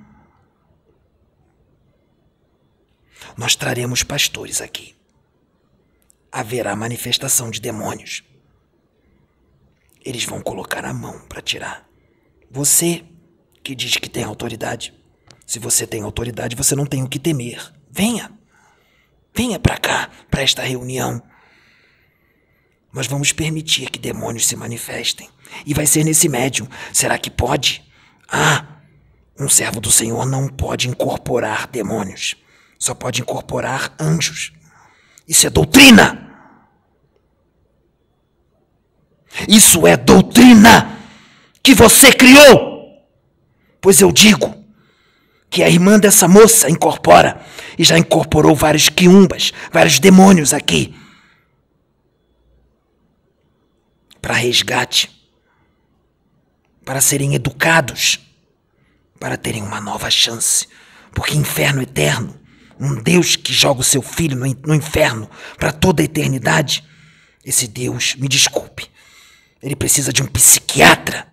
Nós 3.36 3.56
traremos 3.56 4.04
pastores 4.04 4.62
aqui. 4.62 4.96
Haverá 6.32 6.76
manifestação 6.76 7.50
de 7.50 7.60
demônios. 7.60 8.24
Eles 10.06 10.24
vão 10.24 10.42
colocar 10.42 10.86
a 10.86 10.94
mão 10.94 11.20
para 11.28 11.42
tirar. 11.42 11.88
Você 12.50 13.04
que 13.64 13.74
diz 13.74 13.96
que 13.98 14.10
tem 14.10 14.24
autoridade. 14.24 14.94
Se 15.46 15.58
você 15.58 15.88
tem 15.88 16.02
autoridade, 16.02 16.56
você 16.56 16.76
não 16.76 16.86
tem 16.86 17.02
o 17.02 17.10
que 17.10 17.18
temer. 17.18 17.74
Venha. 17.90 18.32
Venha 19.36 19.60
para 19.60 19.78
cá, 19.78 20.10
para 20.30 20.42
esta 20.42 20.62
reunião. 20.62 21.22
Nós 22.94 23.08
vamos 23.08 23.32
permitir 23.32 23.90
que 23.90 23.98
demônios 23.98 24.48
se 24.48 24.56
manifestem. 24.56 25.28
E 25.66 25.74
vai 25.74 25.86
ser 25.88 26.04
nesse 26.04 26.30
médium. 26.30 26.68
Será 26.92 27.18
que 27.18 27.32
pode? 27.32 27.84
Ah, 28.32 28.66
um 29.40 29.50
servo 29.50 29.80
do 29.80 29.92
Senhor 29.92 30.26
não 30.26 30.48
pode 30.48 30.88
incorporar 30.88 31.68
demônios. 31.68 32.36
Só 32.78 32.94
pode 32.94 33.22
incorporar 33.22 33.96
anjos. 34.00 34.54
Isso 35.28 35.48
é 35.48 35.50
doutrina. 35.50 36.20
Isso 39.48 39.88
é 39.88 39.98
doutrina 39.98 41.00
que 41.64 41.74
você 41.74 42.12
criou. 42.14 43.04
Pois 43.82 44.00
eu 44.00 44.12
digo 44.12 44.63
que 45.54 45.62
a 45.62 45.70
irmã 45.70 46.00
dessa 46.00 46.28
moça 46.28 46.68
incorpora 46.68 47.40
e 47.78 47.84
já 47.84 47.96
incorporou 47.96 48.56
vários 48.56 48.90
quiumbas, 48.90 49.54
vários 49.72 50.00
demônios 50.00 50.52
aqui. 50.52 50.96
Para 54.20 54.34
resgate, 54.34 55.12
para 56.84 57.00
serem 57.00 57.36
educados, 57.36 58.20
para 59.20 59.38
terem 59.38 59.62
uma 59.62 59.80
nova 59.80 60.10
chance. 60.10 60.68
Porque 61.14 61.38
inferno 61.38 61.84
eterno, 61.84 62.36
um 62.80 62.96
Deus 62.96 63.36
que 63.36 63.54
joga 63.54 63.82
o 63.82 63.84
seu 63.84 64.02
filho 64.02 64.36
no 64.36 64.74
inferno 64.74 65.30
para 65.60 65.72
toda 65.72 66.02
a 66.02 66.06
eternidade, 66.06 66.84
esse 67.46 67.68
Deus, 67.68 68.16
me 68.16 68.28
desculpe, 68.28 68.90
ele 69.62 69.76
precisa 69.76 70.12
de 70.12 70.24
um 70.24 70.26
psiquiatra. 70.26 71.28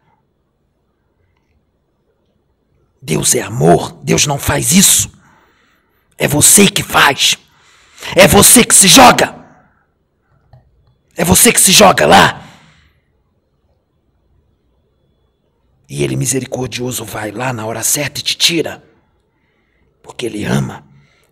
Deus 3.03 3.35
é 3.35 3.41
amor, 3.41 3.93
Deus 4.03 4.27
não 4.27 4.39
faz 4.39 4.73
isso. 4.73 5.11
É 6.19 6.29
você 6.29 6.69
que 6.69 6.83
faz. 6.83 7.39
É 8.15 8.27
você 8.29 8.65
que 8.65 8.75
se 8.75 8.89
joga. 8.89 9.35
É 11.17 11.25
você 11.25 11.53
que 11.53 11.61
se 11.61 11.73
joga 11.73 12.07
lá. 12.07 12.47
E 15.89 16.05
ele 16.05 16.15
misericordioso 16.15 17.05
vai 17.05 17.31
lá 17.31 17.53
na 17.53 17.67
hora 17.67 17.83
certa 17.83 18.21
e 18.21 18.23
te 18.23 18.37
tira. 18.37 18.85
Porque 20.03 20.27
ele 20.27 20.45
ama. 20.45 20.85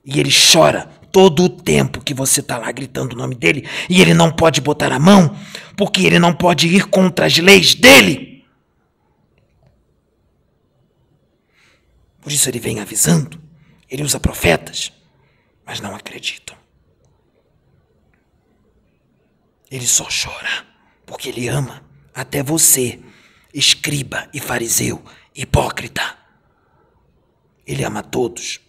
E 0.05 0.19
ele 0.19 0.31
chora 0.33 0.91
todo 1.12 1.45
o 1.45 1.49
tempo 1.49 2.03
que 2.03 2.14
você 2.14 2.41
está 2.41 2.59
lá 2.59 2.73
gritando 2.73 3.12
o 3.12 3.16
nome 3.16 3.35
dele. 3.35 3.69
E 3.89 4.01
ele 4.01 4.14
não 4.14 4.33
pode 4.33 4.61
botar 4.61 4.91
a 4.91 4.99
mão. 4.99 5.37
Porque 5.77 6.07
ele 6.07 6.19
não 6.19 6.35
pode 6.35 6.66
ir 6.66 6.87
contra 6.87 7.27
as 7.27 7.37
leis 7.37 7.75
dele. 7.75 8.38
Por 12.29 12.33
isso 12.35 12.51
ele 12.51 12.61
vem 12.61 12.79
avisando. 12.79 13.43
Ele 13.89 14.03
usa 14.03 14.20
profetas. 14.20 14.93
Mas 15.64 15.81
não 15.81 15.97
acreditam. 15.97 16.55
Ele 19.70 19.87
só 19.87 20.05
chora 20.05 20.66
porque 21.07 21.31
ele 21.31 21.49
ama 21.49 21.83
até 22.14 22.43
você 22.43 23.01
escriba 23.55 24.29
e 24.35 24.41
fariseu, 24.41 25.03
hipócrita. 25.35 26.18
Ele 27.66 27.83
ama 27.83 28.03
todos. 28.03 28.61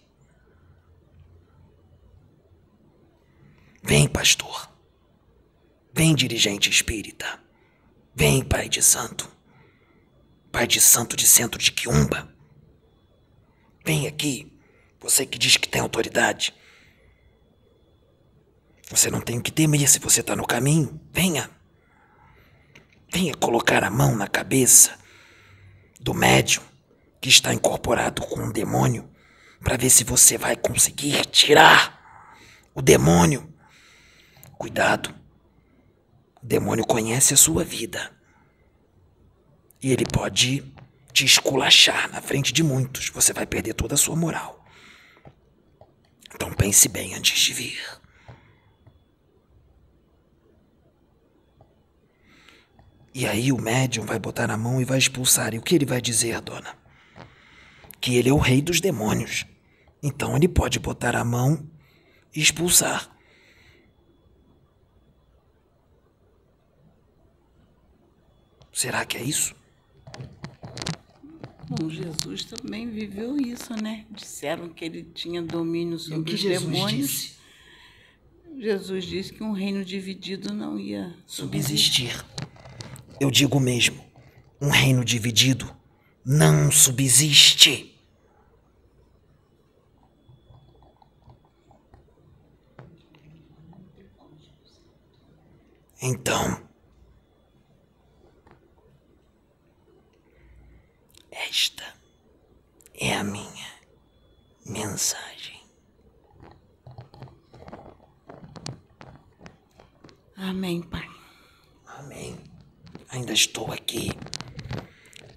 Vem, 3.82 4.08
pastor. 4.08 4.72
Vem, 5.92 6.14
dirigente 6.14 6.70
espírita. 6.70 7.38
Vem, 8.14 8.42
pai 8.42 8.70
de 8.70 8.82
santo. 8.82 9.30
Pai 10.50 10.66
de 10.66 10.80
santo 10.80 11.14
de 11.14 11.26
centro 11.26 11.60
de 11.60 11.70
Quiumba. 11.72 12.39
Vem 13.84 14.06
aqui, 14.06 14.52
você 15.00 15.24
que 15.24 15.38
diz 15.38 15.56
que 15.56 15.68
tem 15.68 15.80
autoridade. 15.80 16.54
Você 18.90 19.10
não 19.10 19.20
tem 19.20 19.38
o 19.38 19.42
que 19.42 19.52
temer 19.52 19.88
se 19.88 19.98
você 19.98 20.20
está 20.20 20.34
no 20.34 20.46
caminho. 20.46 21.00
Venha. 21.12 21.50
Venha 23.12 23.34
colocar 23.34 23.82
a 23.82 23.90
mão 23.90 24.14
na 24.16 24.28
cabeça 24.28 24.98
do 26.00 26.12
médium 26.12 26.62
que 27.20 27.28
está 27.28 27.52
incorporado 27.52 28.22
com 28.22 28.40
um 28.40 28.52
demônio 28.52 29.08
para 29.62 29.76
ver 29.76 29.90
se 29.90 30.04
você 30.04 30.38
vai 30.38 30.56
conseguir 30.56 31.24
tirar 31.26 32.00
o 32.74 32.82
demônio. 32.82 33.52
Cuidado. 34.58 35.14
O 36.42 36.46
demônio 36.46 36.84
conhece 36.84 37.34
a 37.34 37.36
sua 37.36 37.62
vida. 37.62 38.10
E 39.82 39.92
ele 39.92 40.04
pode 40.04 40.64
te 41.12 41.24
esculachar 41.24 42.10
na 42.10 42.20
frente 42.20 42.52
de 42.52 42.62
muitos. 42.62 43.08
Você 43.10 43.32
vai 43.32 43.46
perder 43.46 43.74
toda 43.74 43.94
a 43.94 43.98
sua 43.98 44.16
moral. 44.16 44.64
Então 46.34 46.52
pense 46.52 46.88
bem 46.88 47.14
antes 47.14 47.38
de 47.40 47.52
vir. 47.52 48.00
E 53.12 53.26
aí 53.26 53.52
o 53.52 53.60
médium 53.60 54.06
vai 54.06 54.18
botar 54.18 54.50
a 54.50 54.56
mão 54.56 54.80
e 54.80 54.84
vai 54.84 54.98
expulsar. 54.98 55.52
E 55.52 55.58
o 55.58 55.62
que 55.62 55.74
ele 55.74 55.84
vai 55.84 56.00
dizer, 56.00 56.40
dona? 56.40 56.78
Que 58.00 58.16
ele 58.16 58.28
é 58.28 58.32
o 58.32 58.38
rei 58.38 58.62
dos 58.62 58.80
demônios. 58.80 59.44
Então 60.02 60.36
ele 60.36 60.48
pode 60.48 60.78
botar 60.78 61.16
a 61.16 61.24
mão 61.24 61.68
e 62.34 62.40
expulsar. 62.40 63.10
Será 68.72 69.04
que 69.04 69.18
é 69.18 69.22
isso? 69.22 69.59
Bom, 71.70 71.88
Jesus 71.88 72.42
também 72.42 72.90
viveu 72.90 73.36
isso, 73.36 73.72
né? 73.80 74.04
Disseram 74.10 74.68
que 74.68 74.84
ele 74.84 75.04
tinha 75.04 75.40
domínio 75.40 76.00
sobre 76.00 76.34
os 76.34 76.40
Jesus 76.40 76.68
demônios. 76.68 77.08
disse? 77.08 77.34
Jesus 78.58 79.04
disse 79.04 79.32
que 79.32 79.44
um 79.44 79.52
reino 79.52 79.84
dividido 79.84 80.52
não 80.52 80.76
ia. 80.76 81.14
Subsistir. 81.24 82.24
Eu 83.20 83.30
digo 83.30 83.60
mesmo, 83.60 84.04
um 84.60 84.68
reino 84.68 85.04
dividido 85.04 85.72
não 86.26 86.72
subsiste. 86.72 87.96
Então, 96.02 96.60
esta 101.48 101.94
é 102.94 103.14
a 103.14 103.24
minha 103.24 103.70
mensagem. 104.66 105.60
Amém, 110.36 110.82
Pai. 110.82 111.08
Amém. 111.86 112.38
Ainda 113.08 113.32
estou 113.32 113.72
aqui. 113.72 114.10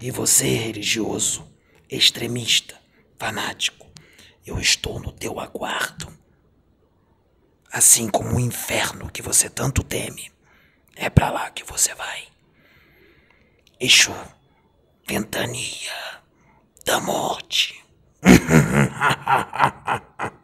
E 0.00 0.10
você, 0.10 0.46
religioso, 0.46 1.50
extremista, 1.90 2.78
fanático, 3.18 3.90
eu 4.46 4.58
estou 4.58 5.00
no 5.00 5.12
teu 5.12 5.40
aguardo. 5.40 6.12
Assim 7.72 8.08
como 8.08 8.36
o 8.36 8.40
inferno 8.40 9.10
que 9.10 9.22
você 9.22 9.48
tanto 9.48 9.82
teme, 9.82 10.30
é 10.96 11.08
para 11.10 11.30
lá 11.30 11.50
que 11.50 11.64
você 11.64 11.94
vai. 11.94 12.28
Exu, 13.80 14.14
ventania 15.06 15.92
da 16.84 17.00
morte. 17.00 17.74